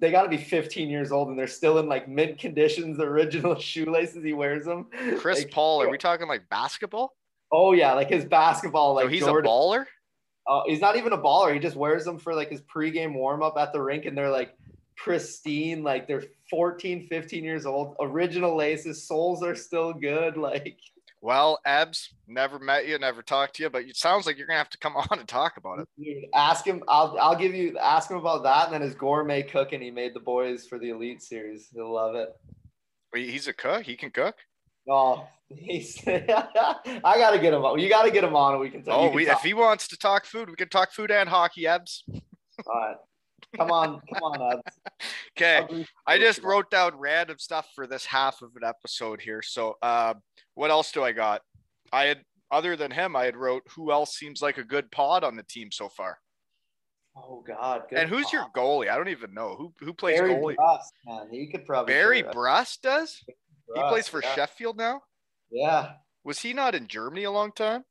[0.00, 2.96] they got to be 15 years old and they're still in like mint conditions.
[2.98, 4.86] The original shoelaces he wears them.
[5.18, 7.14] Chris Like, Paul, are we talking like basketball?
[7.52, 8.94] Oh yeah, like his basketball.
[8.94, 9.50] Like so he's Jordan.
[9.50, 9.84] a baller.
[10.48, 11.52] Uh, he's not even a baller.
[11.52, 14.30] He just wears them for like his pregame warm up at the rink, and they're
[14.30, 14.54] like
[14.96, 15.82] pristine.
[15.82, 17.96] Like they're 14, 15 years old.
[18.00, 19.06] Original laces.
[19.06, 20.36] Soles are still good.
[20.46, 20.78] Like
[21.20, 24.58] Well, Ebs, never met you, never talked to you, but it sounds like you're gonna
[24.58, 25.88] have to come on and talk about it.
[25.98, 26.82] Dude, ask him.
[26.88, 30.14] I'll I'll give you ask him about that, and then his gourmet cooking he made
[30.14, 31.68] the boys for the elite series.
[31.74, 32.28] He'll love it.
[33.14, 33.82] He's a cook.
[33.84, 34.36] He can cook.
[34.88, 36.00] Oh, he's.
[36.06, 37.78] I gotta get him on.
[37.78, 38.84] You gotta get him on, and we can.
[38.86, 39.36] Oh, you Oh, can we, talk.
[39.38, 42.02] if he wants to talk food, we can talk food and hockey, Ebs.
[42.08, 42.20] All
[42.74, 42.96] right.
[43.56, 44.60] Come on, come on, Ed.
[45.38, 45.84] Okay.
[46.06, 49.42] I just wrote down random stuff for this half of an episode here.
[49.42, 50.14] So, uh,
[50.54, 51.42] what else do I got?
[51.92, 55.24] I had, other than him, I had wrote who else seems like a good pod
[55.24, 56.18] on the team so far.
[57.16, 57.82] Oh God.
[57.88, 58.88] Good and who's your goalie?
[58.90, 60.28] I don't even know who who plays goalie.
[60.28, 60.56] Barry goalie.
[60.56, 61.28] Brust, man.
[61.30, 61.92] He could probably.
[61.92, 62.22] Barry?
[62.22, 63.22] Brust does.
[63.26, 64.34] He plays for yeah.
[64.34, 65.02] Sheffield now.
[65.50, 65.92] Yeah.
[66.24, 67.84] Was he not in Germany a long time?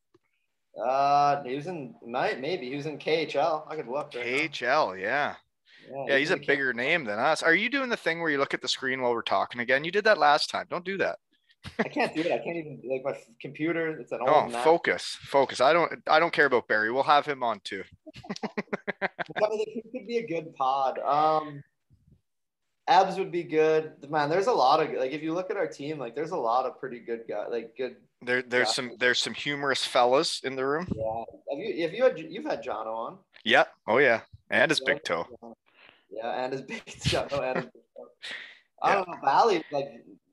[0.84, 3.66] Uh, he was in might maybe he was in KHL.
[3.70, 4.14] I could look.
[4.14, 4.48] Right now.
[4.48, 5.00] KHL,
[5.90, 6.06] yeah.
[6.10, 7.44] Yeah, he's a in the K- bigger name than us.
[7.44, 9.84] Are you doing the thing where you look at the screen while we're talking again?
[9.84, 10.68] You did that last time.
[10.70, 11.20] Don't do that.
[11.80, 12.32] I can't do it.
[12.32, 14.00] I can't even like my computer.
[14.00, 14.30] It's an old.
[14.30, 15.62] Oh, focus, focus.
[15.62, 16.92] I don't, I don't care about Barry.
[16.92, 17.84] We'll have him on too.
[19.02, 19.10] I
[19.50, 21.00] mean, it could be a good pod.
[21.00, 21.64] Um,
[22.88, 23.94] Abs would be good.
[24.10, 26.38] Man, there's a lot of like if you look at our team, like there's a
[26.38, 27.48] lot of pretty good guys.
[27.50, 27.96] Like good.
[28.22, 30.88] There, there's some, there's some humorous fellas in the room.
[30.96, 31.24] Yeah.
[31.52, 31.86] Have you?
[31.86, 33.18] If you had, you've had Jono on.
[33.44, 33.66] Yeah.
[33.88, 34.22] Oh yeah.
[34.52, 35.26] And his big toe.
[36.16, 37.84] Yeah, and his big Jono and his big.
[38.82, 39.16] I don't know.
[39.24, 39.88] Valley like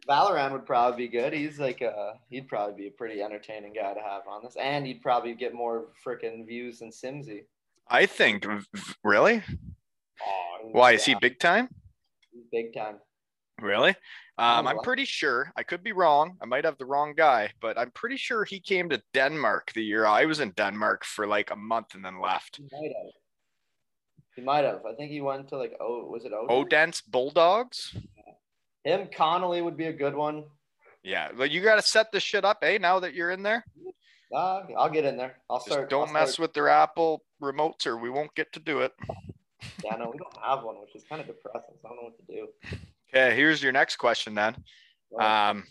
[0.09, 1.33] Vallerand would probably be good.
[1.33, 4.87] He's like uh he'd probably be a pretty entertaining guy to have on this, and
[4.87, 7.45] you'd probably get more freaking views than Simsy.
[7.89, 8.47] I think.
[9.05, 9.43] Really?
[10.23, 11.69] Oh, Why is he big time?
[12.33, 12.97] he's big time.
[13.61, 13.95] Really?
[14.39, 15.53] Um, I'm pretty sure.
[15.57, 16.37] I could be wrong.
[16.41, 19.85] I might have the wrong guy, but I'm pretty sure he came to Denmark the
[19.85, 22.57] year I was in Denmark for like a month and then left.
[22.57, 23.13] He might have.
[24.37, 24.85] He might have.
[24.87, 26.51] I think he went to like oh was it Odense?
[26.51, 27.97] Odense Bulldogs.
[28.85, 30.45] Him Connolly would be a good one.
[31.05, 32.79] Yeah, but you got to set this shit up, eh?
[32.79, 33.65] Now that you're in there,
[34.35, 35.37] Uh, I'll get in there.
[35.51, 35.91] I'll just start.
[35.91, 38.93] don't I'll mess start- with their Apple remotes, or we won't get to do it.
[39.85, 41.75] Yeah, no, we don't have one, which is kind of depressing.
[41.83, 42.49] So I don't know what to do.
[43.15, 44.57] Okay, here's your next question then.
[45.21, 45.65] Um,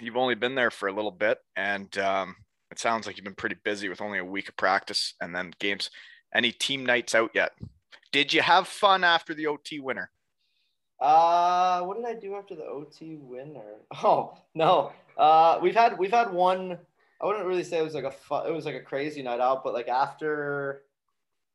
[0.00, 2.36] you've only been there for a little bit, and um,
[2.70, 5.52] it sounds like you've been pretty busy with only a week of practice and then
[5.58, 5.90] games.
[6.34, 7.52] Any team nights out yet?
[8.12, 10.10] Did you have fun after the OT winner?
[11.00, 13.76] Uh, what did I do after the OT winner?
[14.02, 16.78] Oh no, uh, we've had we've had one.
[17.20, 19.64] I wouldn't really say it was like a it was like a crazy night out,
[19.64, 20.82] but like after,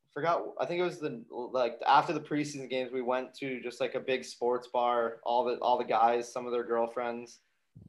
[0.06, 0.44] I forgot.
[0.60, 3.96] I think it was the like after the preseason games, we went to just like
[3.96, 5.18] a big sports bar.
[5.24, 7.40] All the all the guys, some of their girlfriends,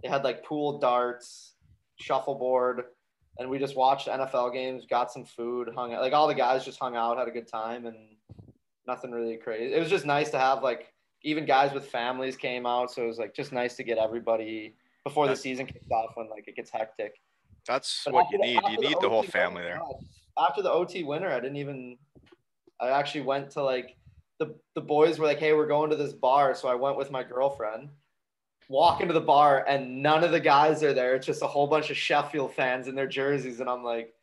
[0.02, 1.54] they had like pool darts,
[1.96, 2.84] shuffleboard,
[3.38, 6.00] and we just watched NFL games, got some food, hung out.
[6.00, 7.96] Like all the guys just hung out, had a good time, and
[8.86, 9.74] nothing really crazy.
[9.74, 10.92] It was just nice to have like
[11.22, 14.74] even guys with families came out, so it was like just nice to get everybody
[15.04, 17.14] before the season kicks off when like it gets hectic.
[17.66, 18.60] That's But what you the- need.
[18.70, 19.98] You need the whole OT family winner, there.
[20.38, 21.96] After the OT winner, I didn't even.
[22.80, 23.96] I actually went to like
[24.38, 27.10] the the boys were like, "Hey, we're going to this bar," so I went with
[27.10, 27.88] my girlfriend.
[28.68, 31.14] Walk into the bar and none of the guys are there.
[31.14, 34.14] It's just a whole bunch of Sheffield fans in their jerseys, and I'm like,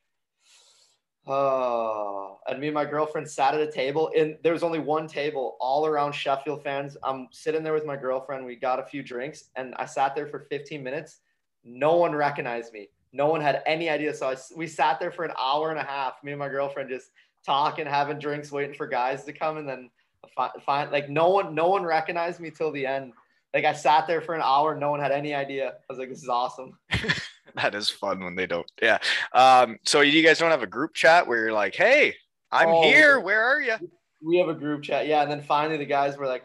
[1.27, 2.39] oh.
[2.47, 5.57] And me and my girlfriend sat at a table, and there was only one table
[5.59, 6.97] all around Sheffield fans.
[7.03, 8.45] I'm sitting there with my girlfriend.
[8.45, 11.19] We got a few drinks, and I sat there for 15 minutes.
[11.63, 12.89] No one recognized me.
[13.13, 14.13] No one had any idea.
[14.13, 16.15] So I, we sat there for an hour and a half.
[16.23, 17.11] Me and my girlfriend just
[17.45, 19.89] talking, having drinks, waiting for guys to come, and then
[20.35, 23.13] fi- find like no one, no one recognized me till the end.
[23.53, 25.69] Like I sat there for an hour, no one had any idea.
[25.69, 26.77] I was like, "This is awesome."
[27.55, 28.69] that is fun when they don't.
[28.81, 28.99] Yeah.
[29.33, 29.77] Um.
[29.85, 32.15] So you guys don't have a group chat where you're like, "Hey,
[32.51, 33.19] I'm Oh, here.
[33.19, 33.75] Where are you?"
[34.23, 35.21] We have a group chat, yeah.
[35.23, 36.43] And then finally, the guys were like,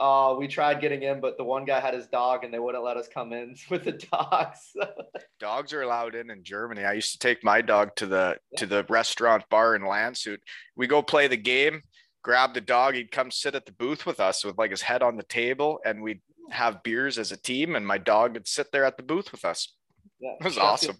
[0.00, 2.82] "Oh, we tried getting in, but the one guy had his dog, and they wouldn't
[2.82, 4.72] let us come in with the dogs."
[5.38, 6.84] Dogs are allowed in in Germany.
[6.84, 10.38] I used to take my dog to the to the restaurant bar in Landshut.
[10.74, 11.82] We go play the game,
[12.22, 12.94] grab the dog.
[12.94, 15.80] He'd come sit at the booth with us with like his head on the table,
[15.84, 17.76] and we'd have beers as a team.
[17.76, 19.74] And my dog would sit there at the booth with us.
[20.20, 20.96] yeah, That was Sheffield- awesome.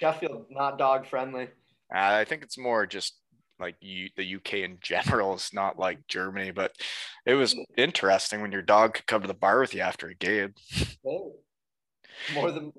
[0.00, 1.44] Sheffield, not dog friendly.
[1.94, 3.16] Uh, I think it's more just
[3.60, 5.34] like you, the UK in general.
[5.34, 6.74] It's not like Germany, but
[7.26, 10.14] it was interesting when your dog could come to the bar with you after a
[10.14, 10.54] game.
[12.34, 12.72] More than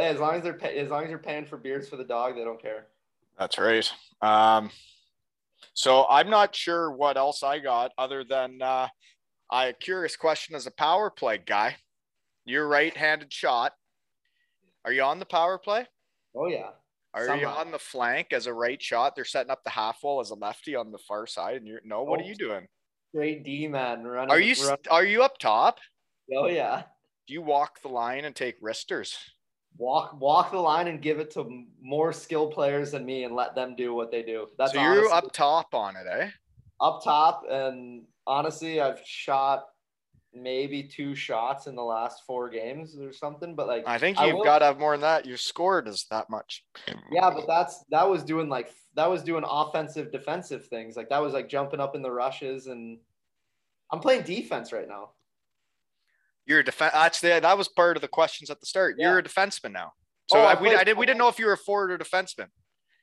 [0.00, 2.44] as long as they're as long as you're paying for beers for the dog, they
[2.44, 2.86] don't care.
[3.38, 3.90] That's right.
[4.22, 4.70] Um,
[5.74, 8.88] so I'm not sure what else I got other than uh,
[9.50, 11.76] I a curious question as a power play guy.
[12.44, 13.72] You're right-handed shot.
[14.84, 15.86] Are you on the power play?
[16.36, 16.70] Oh yeah.
[17.14, 19.16] Are you on the flank as a right shot?
[19.16, 21.80] They're setting up the half wall as a lefty on the far side, and you're
[21.82, 22.02] no.
[22.02, 22.26] What are Oh.
[22.26, 22.66] you doing?
[23.14, 24.30] Great D man running.
[24.30, 25.78] Are you s- run- are you up top?
[26.36, 26.82] oh yeah.
[27.26, 29.16] Do you walk the line and take wristers?
[29.78, 33.54] Walk walk the line and give it to more skilled players than me and let
[33.54, 34.48] them do what they do.
[34.58, 36.30] That's so you're honestly- up top on it, eh?
[36.80, 39.66] up top and honestly I've shot
[40.34, 43.54] maybe two shots in the last four games or something.
[43.54, 45.26] But like I think you've got to have more than that.
[45.26, 46.64] You scored is that much.
[47.10, 50.96] Yeah, but that's that was doing like that was doing offensive defensive things.
[50.96, 52.98] Like that was like jumping up in the rushes and
[53.92, 55.10] I'm playing defense right now.
[56.46, 56.92] You're a defense.
[56.94, 58.96] That's the, that was part of the questions at the start.
[58.98, 59.92] You're a defenseman now.
[60.30, 61.56] So Oh, I I, we, played- I did, we didn't know if you were a
[61.58, 62.46] forward or defenseman.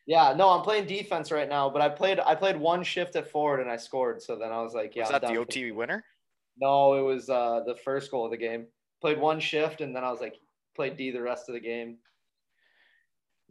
[0.05, 3.29] Yeah, no, I'm playing defense right now, but I played I played one shift at
[3.31, 4.21] forward and I scored.
[4.21, 5.37] So then I was like, yeah, was that the.
[5.37, 6.03] OT winner?
[6.57, 8.67] No, it was uh the first goal of the game.
[8.99, 10.35] Played one shift and then I was like
[10.75, 11.97] played D the rest of the game.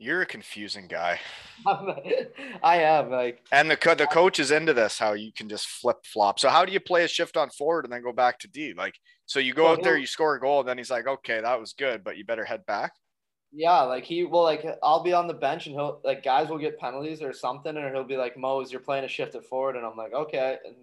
[0.03, 1.21] You're a confusing guy.
[1.67, 5.67] I am like And the co- the coach is into this, how you can just
[5.69, 6.41] flip flop.
[6.41, 8.73] So how do you play a shift on forward and then go back to D?
[8.75, 11.07] Like, so you go Well, out there, you score a goal, and then he's like,
[11.07, 12.93] okay, that was good, but you better head back.
[13.55, 16.59] Yeah, like he will like I'll be on the bench and he'll like guys will
[16.59, 19.77] get penalties or something and he'll be like Mose, you're playing a shift at forward
[19.77, 20.75] and I'm like okay and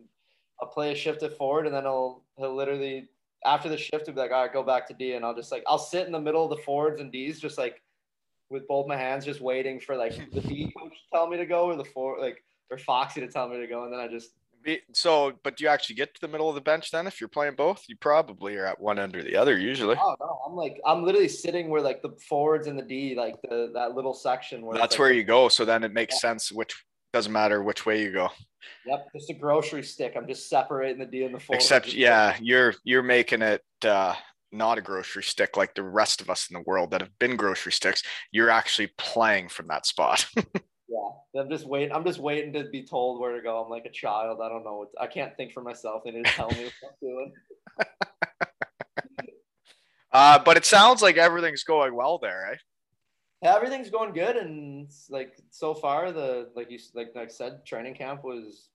[0.62, 3.10] I'll play a shift at forward and then he'll he'll literally
[3.44, 5.52] after the shift he'll be like all right go back to D and I'll just
[5.52, 7.82] like I'll sit in the middle of the forwards and D's just like
[8.50, 11.46] with both my hands just waiting for like the D coach to tell me to
[11.46, 14.08] go or the four like or Foxy to tell me to go and then I
[14.08, 14.32] just
[14.94, 17.28] So, but do you actually get to the middle of the bench then if you're
[17.28, 17.86] playing both?
[17.88, 19.96] You probably are at one end or the other usually.
[20.00, 23.36] oh no I'm like I'm literally sitting where like the forwards and the D like
[23.44, 25.50] the that little section where That's like, where you go.
[25.50, 26.32] So then it makes Yeah.
[26.32, 26.84] sense which
[27.14, 28.30] doesn't matter which way you go.
[28.86, 30.14] Yep, just a grocery stick.
[30.16, 31.62] I'm just separating the D and the forward.
[31.62, 34.16] Except, yeah, you're you're making it uh,
[34.52, 37.36] not a grocery stick like the rest of us in the world that have been
[37.36, 38.04] grocery sticks.
[38.32, 40.26] You're actually playing from that spot.
[40.36, 41.40] yeah.
[41.40, 41.94] I'm just waiting.
[41.94, 43.64] I'm just waiting to be told where to go.
[43.64, 44.40] I'm like a child.
[44.42, 44.78] I don't know.
[44.78, 46.04] What, I can't think for myself.
[46.04, 47.34] They need to tell me what I'm doing.
[50.12, 52.56] uh, but it sounds like everything's going well there, eh?
[53.42, 57.66] Yeah, everything's going good, and like so far, the like you like like I said,
[57.66, 58.68] training camp was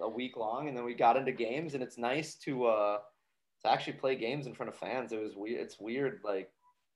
[0.00, 2.98] a week long, and then we got into games, and it's nice to uh
[3.62, 5.12] to actually play games in front of fans.
[5.12, 5.60] It was weird.
[5.60, 6.50] It's weird, like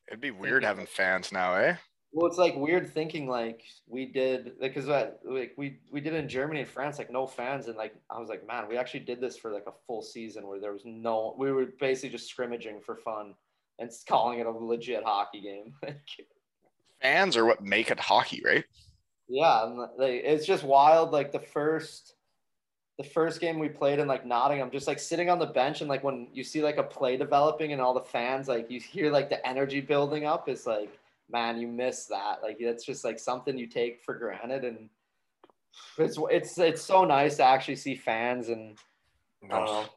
[0.08, 1.76] It'd be weird having fans now, eh?
[2.12, 6.60] Well, it's like weird thinking like we did because like we we did in Germany
[6.60, 9.38] and France like no fans and like I was like man we actually did this
[9.38, 12.96] for like a full season where there was no we were basically just scrimmaging for
[12.96, 13.34] fun
[13.78, 15.72] and calling it a legit hockey game.
[17.00, 18.64] Fans are what make it hockey, right?
[19.32, 19.62] yeah,
[19.96, 21.12] like it's just wild.
[21.12, 22.14] Like the first
[22.98, 25.88] the first game we played in like Nottingham, just like sitting on the bench and
[25.88, 29.10] like when you see like a play developing and all the fans like you hear
[29.10, 30.98] like the energy building up, is like
[31.30, 32.42] man, you miss that.
[32.42, 34.88] Like it's just like something you take for granted, and
[35.98, 38.76] it's it's it's so nice to actually see fans and
[39.48, 39.88] don't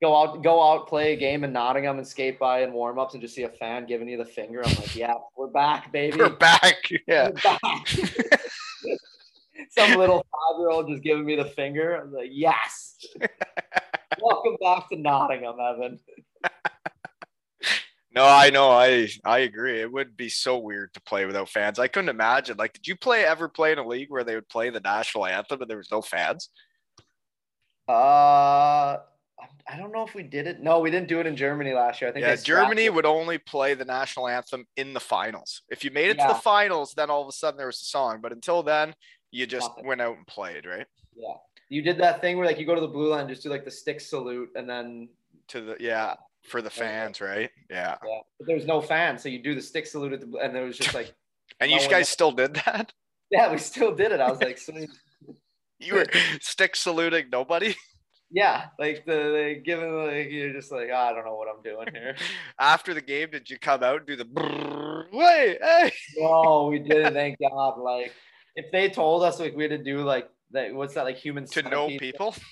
[0.00, 3.14] go out go out play a game in Nottingham and skate by and warm ups
[3.14, 4.64] and just see a fan giving you the finger.
[4.64, 6.18] I'm like, yeah, we're back, baby.
[6.18, 6.76] We're back.
[7.06, 7.30] Yeah.
[7.30, 8.40] We're back.
[9.78, 11.94] Some little five year old just giving me the finger.
[11.96, 12.96] I'm like, yes.
[14.20, 15.98] Welcome back to Nottingham, Evan.
[18.10, 18.70] No, I know.
[18.70, 19.80] I I agree.
[19.80, 21.78] It would be so weird to play without fans.
[21.78, 22.56] I couldn't imagine.
[22.56, 25.26] Like, did you play ever play in a league where they would play the national
[25.26, 26.48] anthem and there was no fans?
[27.88, 27.92] Uh,
[29.70, 30.60] I don't know if we did it.
[30.60, 32.10] No, we didn't do it in Germany last year.
[32.10, 32.94] I think Yeah, Germany it.
[32.94, 35.62] would only play the national anthem in the finals.
[35.68, 37.84] If you made it to the finals, then all of a sudden there was a
[37.84, 38.20] song.
[38.20, 38.94] But until then,
[39.30, 39.86] you just Nothing.
[39.86, 40.86] went out and played, right?
[41.16, 41.34] Yeah,
[41.68, 43.64] you did that thing where like you go to the blue line, just do like
[43.64, 45.08] the stick salute, and then
[45.48, 46.14] To the yeah,
[46.44, 47.50] for the fans, right?
[47.70, 47.96] Yeah.
[48.04, 50.56] yeah, but there was no fans, so you do the stick salute at the, and
[50.56, 51.14] it was just like,
[51.60, 52.92] And you guys still did that?
[53.30, 54.20] yeah, we still did it.
[54.20, 54.72] I was like, so,
[55.80, 56.06] You were
[56.40, 57.74] stick saluting nobody
[58.30, 61.62] yeah, like the, the giving like you're just like "Ah, I don't know what I'm
[61.62, 62.14] doing here.
[62.60, 63.30] after the game.
[63.30, 65.92] Did you come out and do the brrr, wait, hey?
[66.18, 67.14] no, we didn't.
[67.14, 67.78] Thank God.
[67.78, 68.12] Like
[68.56, 71.46] if they told us like we had to do like that, what's that like human
[71.46, 72.34] to know people?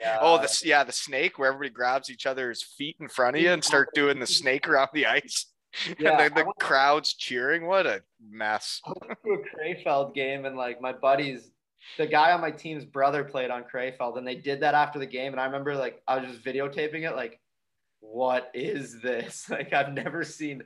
[0.00, 0.18] Yeah.
[0.22, 3.50] Oh, this yeah, the snake where everybody grabs each other's feet in front of you
[3.50, 5.46] and start doing the snake around the ice.
[6.00, 7.64] Yeah, and then the crowd's cheering.
[7.64, 8.80] What a mess.
[8.84, 11.52] I went to a Krefeld game and like my buddies,
[11.96, 15.06] the guy on my team's brother played on Krefeld and they did that after the
[15.06, 15.30] game.
[15.30, 17.38] And I remember like I was just videotaping it, like,
[18.00, 19.46] what is this?
[19.50, 20.62] Like I've never seen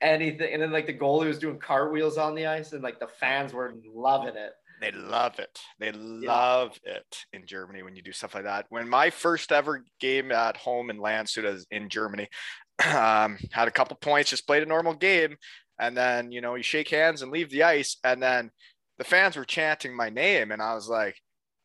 [0.00, 0.52] anything.
[0.52, 3.52] And then like the goalie was doing cartwheels on the ice and like the fans
[3.52, 4.52] were loving it.
[4.80, 5.58] They love it.
[5.78, 8.66] They love it in Germany when you do stuff like that.
[8.68, 12.28] When my first ever game at home in Landshut is in Germany,
[12.84, 15.36] um, had a couple points, just played a normal game,
[15.80, 18.50] and then you know you shake hands and leave the ice, and then
[18.98, 21.16] the fans were chanting my name, and I was like,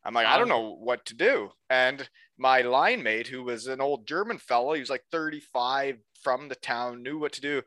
[0.04, 1.50] I'm like, I don't um, know what to do.
[1.70, 6.48] And my line mate, who was an old German fellow, he was like 35 from
[6.48, 7.62] the town, knew what to do.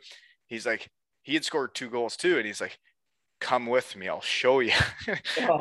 [0.47, 0.89] He's like,
[1.23, 2.77] he had scored two goals too, and he's like,
[3.41, 4.71] come with me, I'll show you.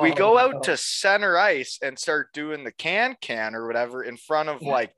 [0.00, 0.60] we Oh, go out no.
[0.60, 4.72] to center ice and start doing the can can or whatever in front of Yeah.
[4.72, 4.92] like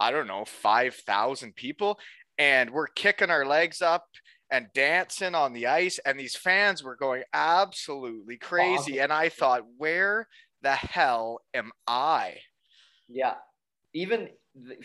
[0.00, 1.98] i don't know 5000 people
[2.38, 4.06] and we're kicking our legs up
[4.50, 9.62] and dancing on the ice and these fans were going absolutely crazy and i thought
[9.76, 10.26] where
[10.62, 12.36] the hell am i
[13.08, 13.34] Yeah.
[13.94, 14.28] Even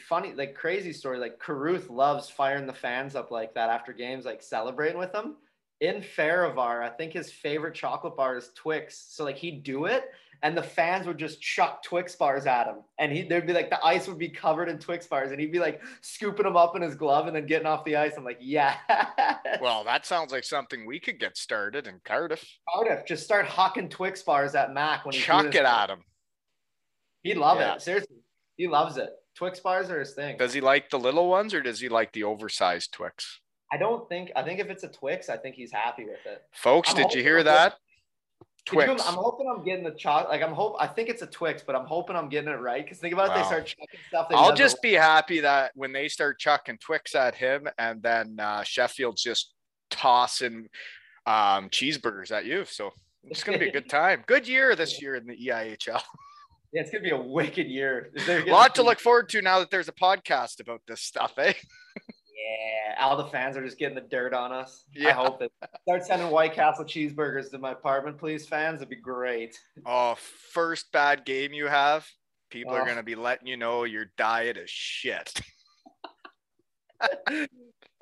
[0.09, 4.25] funny, like crazy story, like Carruth loves firing the fans up like that after games,
[4.25, 5.37] like celebrating with them.
[5.79, 9.05] In Farivar, I think his favorite chocolate bar is Twix.
[9.09, 10.05] So like he'd do it
[10.43, 12.77] and the fans would just chuck Twix bars at him.
[12.99, 15.51] And he there'd be like the ice would be covered in Twix bars and he'd
[15.51, 18.13] be like scooping them up in his glove and then getting off the ice.
[18.17, 18.75] I'm like, yeah.
[19.61, 23.87] well that sounds like something we could get started in cardiff Cardiff, just start hawking
[23.89, 25.99] Twix bars at Mac when he's chuck it at him
[27.23, 27.75] He'd love Yeah.
[27.75, 27.81] it.
[27.81, 28.15] Seriously.
[28.55, 29.09] He loves it.
[29.35, 30.37] Twix bars are his thing.
[30.37, 34.07] does he like the little ones or does he like the oversized twix I don't
[34.09, 34.31] think.
[34.35, 36.43] I think if it's a Twix, I think he's happy with it.
[36.53, 37.75] folks I'm did you hear I'm that
[38.67, 40.29] Could you- twix I'm hoping I'm getting the chocolate.
[40.29, 40.75] Like I'm hope.
[40.79, 42.83] I think it's a Twix, but I'm hoping I'm getting it right.
[42.83, 44.27] Because think about it, they start chucking stuff.
[44.31, 48.63] I'll just be happy that when they start chucking Twix at him, and then uh,
[48.63, 49.53] Sheffield's just
[49.89, 50.67] tossing
[51.25, 52.63] um, cheeseburgers at you.
[52.65, 52.91] So
[53.25, 54.23] it's going to be a good time.
[54.27, 56.01] Good year this year in the EIHL.
[56.73, 58.11] Yeah, it's gonna be a wicked year.
[58.27, 61.53] A lot to look forward to now that there's a podcast about this stuff, eh?
[62.37, 64.83] Yeah, all the fans are just getting the dirt on us.
[64.93, 65.09] Yeah.
[65.09, 68.75] I hope that start sending White Castle cheeseburgers to my apartment, please, fans.
[68.77, 69.59] It'd be great.
[69.85, 70.15] Oh,
[70.53, 72.07] first bad game you have,
[72.51, 72.85] people are Oh.
[72.85, 75.33] going to be letting you know your diet is shit.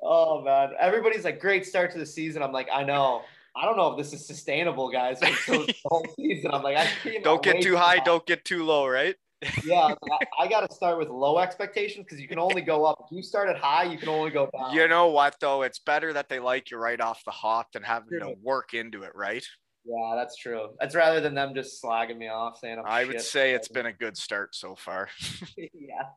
[0.07, 2.43] Oh man, everybody's like, great start to the season.
[2.43, 3.21] I'm like, I know.
[3.55, 5.19] I don't know if this is sustainable, guys.
[5.19, 6.87] The whole season, I'm like, I
[7.23, 8.03] Don't get too high, high.
[8.03, 9.15] don't get too low, right?
[9.63, 9.93] Yeah,
[10.39, 13.05] I, got to start with low expectations because you can only go up.
[13.05, 14.73] If you started high, you can only go down.
[14.73, 15.63] You know what, though?
[15.63, 19.03] It's better that they like you right off the hop than having to work into
[19.03, 19.45] it, right?
[19.85, 20.69] Yeah, that's true.
[20.79, 22.85] That's rather than them just slagging me off, saying I'm.
[22.87, 25.09] I would say it's been a good start so far.
[25.57, 26.09] yeah.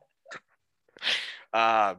[1.53, 1.95] Uh,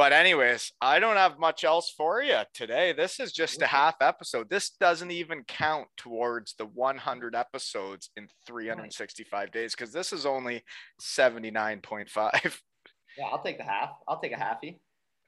[0.00, 2.94] but anyways, I don't have much else for you today.
[2.94, 4.48] This is just a half episode.
[4.48, 10.64] This doesn't even count towards the 100 episodes in 365 days because this is only
[11.02, 12.60] 79.5.
[13.18, 13.90] Yeah, I'll take the half.
[14.08, 14.78] I'll take a halfie.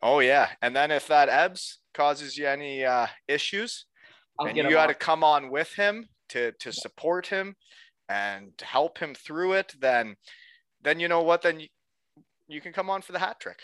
[0.00, 3.86] Oh yeah, and then if that ebbs causes you any uh, issues,
[4.38, 7.56] I'll and you got to come on with him to to support him
[8.08, 10.14] and help him through it, then
[10.80, 11.42] then you know what?
[11.42, 11.68] Then you,
[12.46, 13.58] you can come on for the hat trick.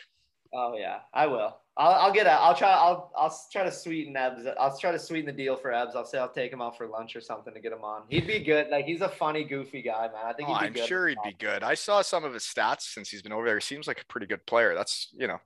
[0.54, 1.56] Oh yeah, I will.
[1.76, 2.32] I'll, I'll get a.
[2.32, 2.70] I'll try.
[2.70, 4.52] I'll I'll try to sweeten Ebs.
[4.58, 5.94] I'll try to sweeten the deal for Ebs.
[5.94, 8.02] I'll say I'll take him out for lunch or something to get him on.
[8.08, 8.68] He'd be good.
[8.68, 10.24] Like he's a funny, goofy guy, man.
[10.24, 11.62] I think Oh, he'd be I'm sure he'd be good.
[11.62, 13.56] I saw some of his stats since he's been over there.
[13.56, 14.74] He seems like a pretty good player.
[14.74, 15.38] That's you know.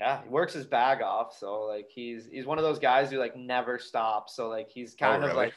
[0.00, 1.36] Yeah, he works his bag off.
[1.38, 4.34] So like he's he's one of those guys who like never stops.
[4.34, 5.46] So like he's oh, kind oh, of really?
[5.46, 5.54] like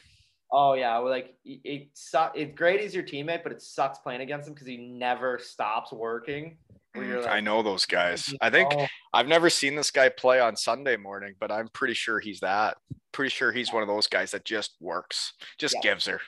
[0.52, 2.32] oh yeah, well, like it, it suck.
[2.36, 5.92] It's great he's your teammate, but it sucks playing against him because he never stops
[5.92, 6.56] working.
[6.94, 8.34] Where you're Mm, like, I know those guys.
[8.40, 11.94] I think oh, I've never seen this guy play on Sunday morning, but I'm pretty
[11.94, 12.78] sure he's that.
[13.12, 15.80] Pretty sure he's one of those guys that just works, just Yeah.
[15.82, 16.20] gives her.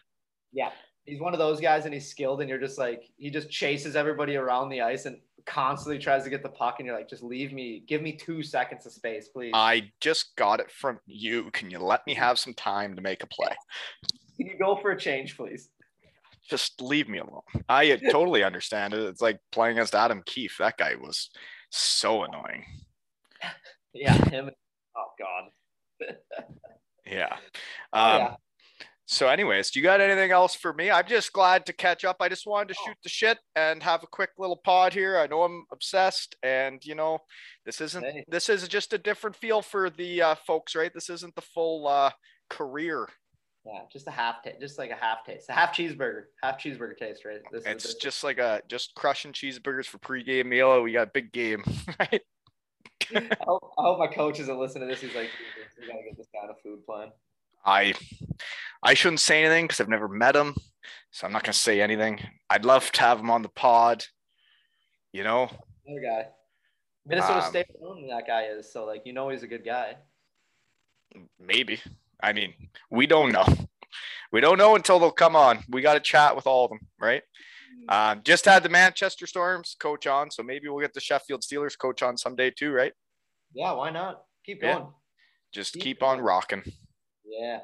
[0.53, 0.73] Yeah,
[1.05, 3.97] he's one of those guys, and he's skilled, and you're just like he just chases
[3.97, 7.23] everybody around the ice and constantly tries to get the puck, and you're like, just
[7.23, 9.53] leave me, give me two seconds of space, please.
[9.55, 11.51] I just got it from you.
[11.53, 13.55] Can you let me have some time to make a play?
[14.37, 15.71] Can you go for a change, please?
[16.51, 17.41] Just leave me alone.
[17.69, 19.01] I totally understand it.
[19.01, 20.57] It's like playing against Adam Keefe.
[20.59, 21.31] That guy was
[21.71, 22.65] so annoying.
[23.95, 24.51] Yeah, him.
[24.97, 26.17] Oh God.
[27.07, 27.37] Yeah.
[27.93, 28.35] Oh, Um, yeah.
[29.07, 30.89] So, anyways, do you got anything else for me?
[30.89, 32.19] I'm just glad to catch up.
[32.21, 32.85] I just wanted to Oh.
[32.87, 35.19] shoot the shit and have a quick little pod here.
[35.19, 37.19] I know I'm obsessed, and you know,
[37.65, 40.93] this isn't this is just a different feel for the uh, folks, right?
[40.95, 42.13] This isn't the full uh,
[42.49, 43.09] career.
[43.67, 46.97] Yeah, just a half taste, just like a half taste, a half cheeseburger, half cheeseburger
[46.97, 47.41] taste, right?
[47.53, 50.81] This It's just like a just crushing cheeseburgers for pregame meal.
[50.83, 51.63] We got a big game,
[52.01, 52.23] right?
[53.15, 55.03] I hope, I hope my coach isn't listening to this.
[55.03, 55.29] He's like,
[55.79, 57.09] we gotta get this guy a food plan.
[57.65, 57.93] I
[58.83, 60.55] I shouldn't say anything because I've never met him,
[61.11, 62.21] so I'm not gonna say anything.
[62.49, 64.07] I'd love to have him on the pod.
[65.13, 65.51] You know,
[65.87, 66.27] Another guy,
[67.05, 68.73] Minnesota Um, State that guy is.
[68.73, 69.97] So like, you know, he's a good guy.
[71.39, 71.81] maybe.
[72.23, 72.55] I mean,
[72.91, 73.45] we don't know.
[74.33, 75.65] We don't know until they'll come on.
[75.69, 77.23] We got to chat with all of them, right?
[77.89, 81.77] Um, just had the Manchester Storms coach on, so maybe we'll get the Sheffield Steelers
[81.77, 82.93] coach on someday too, right?
[83.53, 84.23] Yeah, why not?
[84.47, 84.75] Keep Yeah.
[84.75, 84.87] going.
[85.53, 86.63] Just Keep keep on rocking.
[87.25, 87.63] Yeah.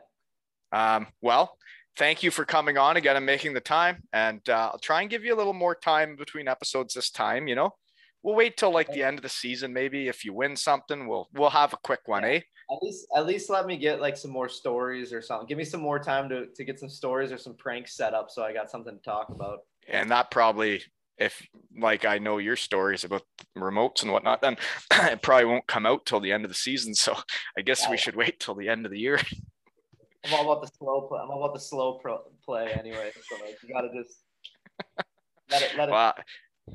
[0.73, 1.57] Um, well,
[1.97, 4.03] thank you for coming on again and making the time.
[4.13, 7.47] And uh, I'll try and give you a little more time between episodes this time.
[7.47, 7.75] You know,
[8.25, 9.73] we'll wait till like the end of the season.
[9.73, 12.41] Maybe if you win something, we'll we'll have a quick one, eh?
[12.71, 15.47] At least, at least let me get like some more stories or something.
[15.47, 18.31] Give me some more time to, to get some stories or some pranks set up,
[18.31, 19.61] so I got something to talk about.
[19.89, 20.83] And that probably,
[21.17, 21.47] if
[21.79, 23.23] like I know your stories about
[23.57, 24.57] remotes and whatnot, then
[24.93, 26.95] it probably won't come out till the end of the season.
[26.95, 27.17] So
[27.57, 29.21] I guess we should wait till the end of the year.
[30.25, 31.21] I'm all about the slow play.
[31.23, 33.13] I'm all about the slow pro- play anyway.
[33.29, 34.19] So like, you gotta just
[35.51, 35.93] let it, let it.
[35.93, 36.15] Well,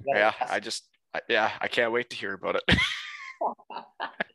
[0.06, 0.50] let it yeah, pass.
[0.50, 2.78] I just, I, yeah, I can't wait to hear about it.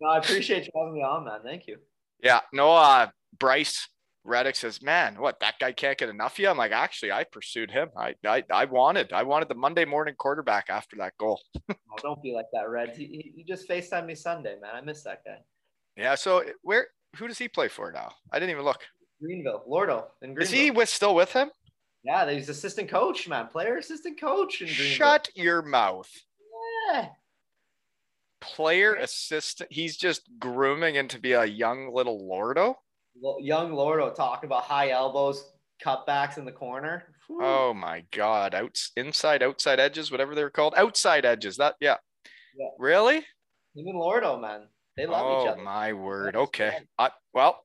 [0.00, 1.40] no, I appreciate you having me on, man.
[1.44, 1.78] Thank you.
[2.22, 3.88] Yeah, no, uh, Bryce
[4.24, 7.24] Reddick says, "Man, what that guy can't get enough of you." I'm like, actually, I
[7.24, 7.88] pursued him.
[7.96, 11.40] I, I, I wanted, I wanted the Monday morning quarterback after that goal.
[11.90, 12.90] Oh, don't be like that, Red.
[12.90, 14.72] He, he, he just FaceTime me Sunday, man.
[14.74, 15.38] I miss that guy.
[15.96, 16.14] Yeah.
[16.14, 18.12] So where, who does he play for now?
[18.30, 18.84] I didn't even look.
[19.20, 20.42] Greenville, Lordo, in Greenville.
[20.42, 21.50] Is he with still with him?
[22.04, 23.48] Yeah, he's assistant coach, man.
[23.48, 24.86] Player assistant coach in Greenville.
[24.86, 26.10] Shut your mouth.
[26.92, 27.08] Yeah.
[28.40, 29.72] Player assistant.
[29.72, 32.76] He's just grooming into be a young little Lordo.
[33.20, 35.44] Lo- Young Lordo talking about high elbows,
[35.84, 37.14] cutbacks in the corner.
[37.26, 37.40] Whew.
[37.42, 38.54] Oh my God!
[38.54, 40.74] Outs, inside, outside edges, whatever they're called.
[40.76, 41.56] Outside edges.
[41.56, 41.96] That yeah.
[42.56, 42.68] Yeah.
[42.78, 43.24] Really?
[43.76, 44.68] And Lordo, man.
[44.96, 45.60] They love oh each other.
[45.60, 46.34] Oh my word.
[46.34, 46.78] Yes, Okay.
[46.98, 47.64] I, well,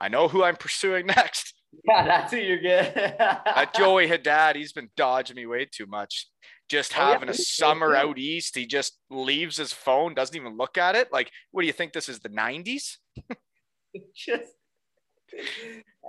[0.00, 1.54] I know who I'm pursuing next.
[1.84, 2.92] Yeah, that's who you're getting.
[3.18, 6.26] That uh, Joey Haddad, he's been dodging me way too much.
[6.72, 10.56] Just Oh, yeah, having a summer out east, he just leaves his phone, doesn't even
[10.56, 11.12] look at it.
[11.12, 12.96] Like, what do you think this is the 90s?
[14.16, 14.54] just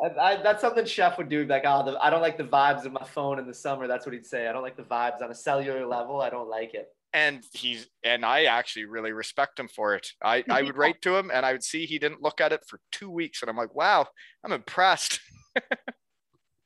[0.01, 1.45] I, I, that's something Chef would do.
[1.45, 3.88] Like, oh, the, I don't like the vibes of my phone in the summer.
[3.88, 4.47] That's what he'd say.
[4.47, 6.22] I don't like the vibes on a cellular level.
[6.22, 6.88] I don't like it.
[7.11, 10.07] And he's and I actually really respect him for it.
[10.24, 12.61] I, I would write to him and I would see he didn't look at it
[12.70, 13.41] for two weeks.
[13.41, 14.07] And I'm like, wow,
[14.45, 15.20] I'm impressed.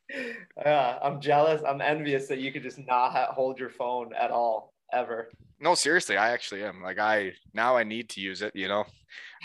[0.10, 1.62] Yeah, I'm jealous.
[1.68, 5.30] I'm envious that you could just not ha- hold your phone at all ever.
[5.60, 6.82] No, seriously, I actually am.
[6.82, 8.86] Like I now I need to use it, you know.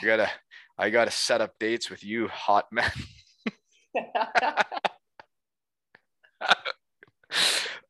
[0.03, 0.31] I gotta
[0.79, 2.91] I gotta set up dates with you, hot man.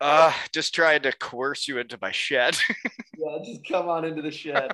[0.02, 2.58] Uh, just tried to coerce you into my shed.
[3.18, 4.72] Yeah, just come on into the shed.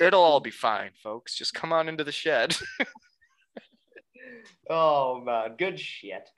[0.00, 1.36] It'll all be fine, folks.
[1.36, 2.56] Just come on into the shed.
[4.70, 6.28] Oh man, good shit.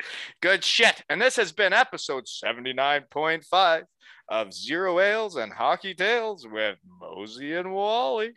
[0.41, 1.03] Good shit.
[1.09, 3.83] And this has been episode 79.5
[4.29, 8.33] of Zero Ales and Hockey Tales with Mosey and Wally.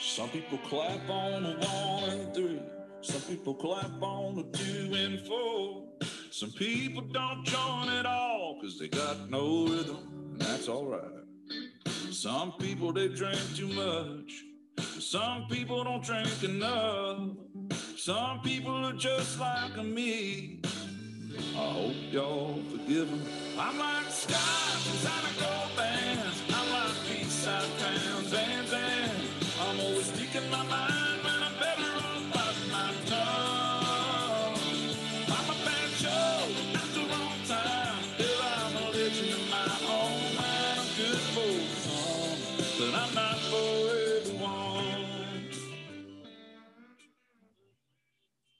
[0.00, 2.60] Some people clap on a one and three.
[3.02, 5.84] Some people clap on a two and four.
[6.30, 9.98] Some people don't join at all because they got no rhythm,
[10.32, 11.02] and that's all right.
[12.10, 14.44] Some people they drink too much.
[14.98, 17.20] Some people don't drink enough.
[17.96, 20.60] Some people are just like me.
[21.54, 23.22] I hope y'all forgive them.
[23.58, 25.04] I'm like stars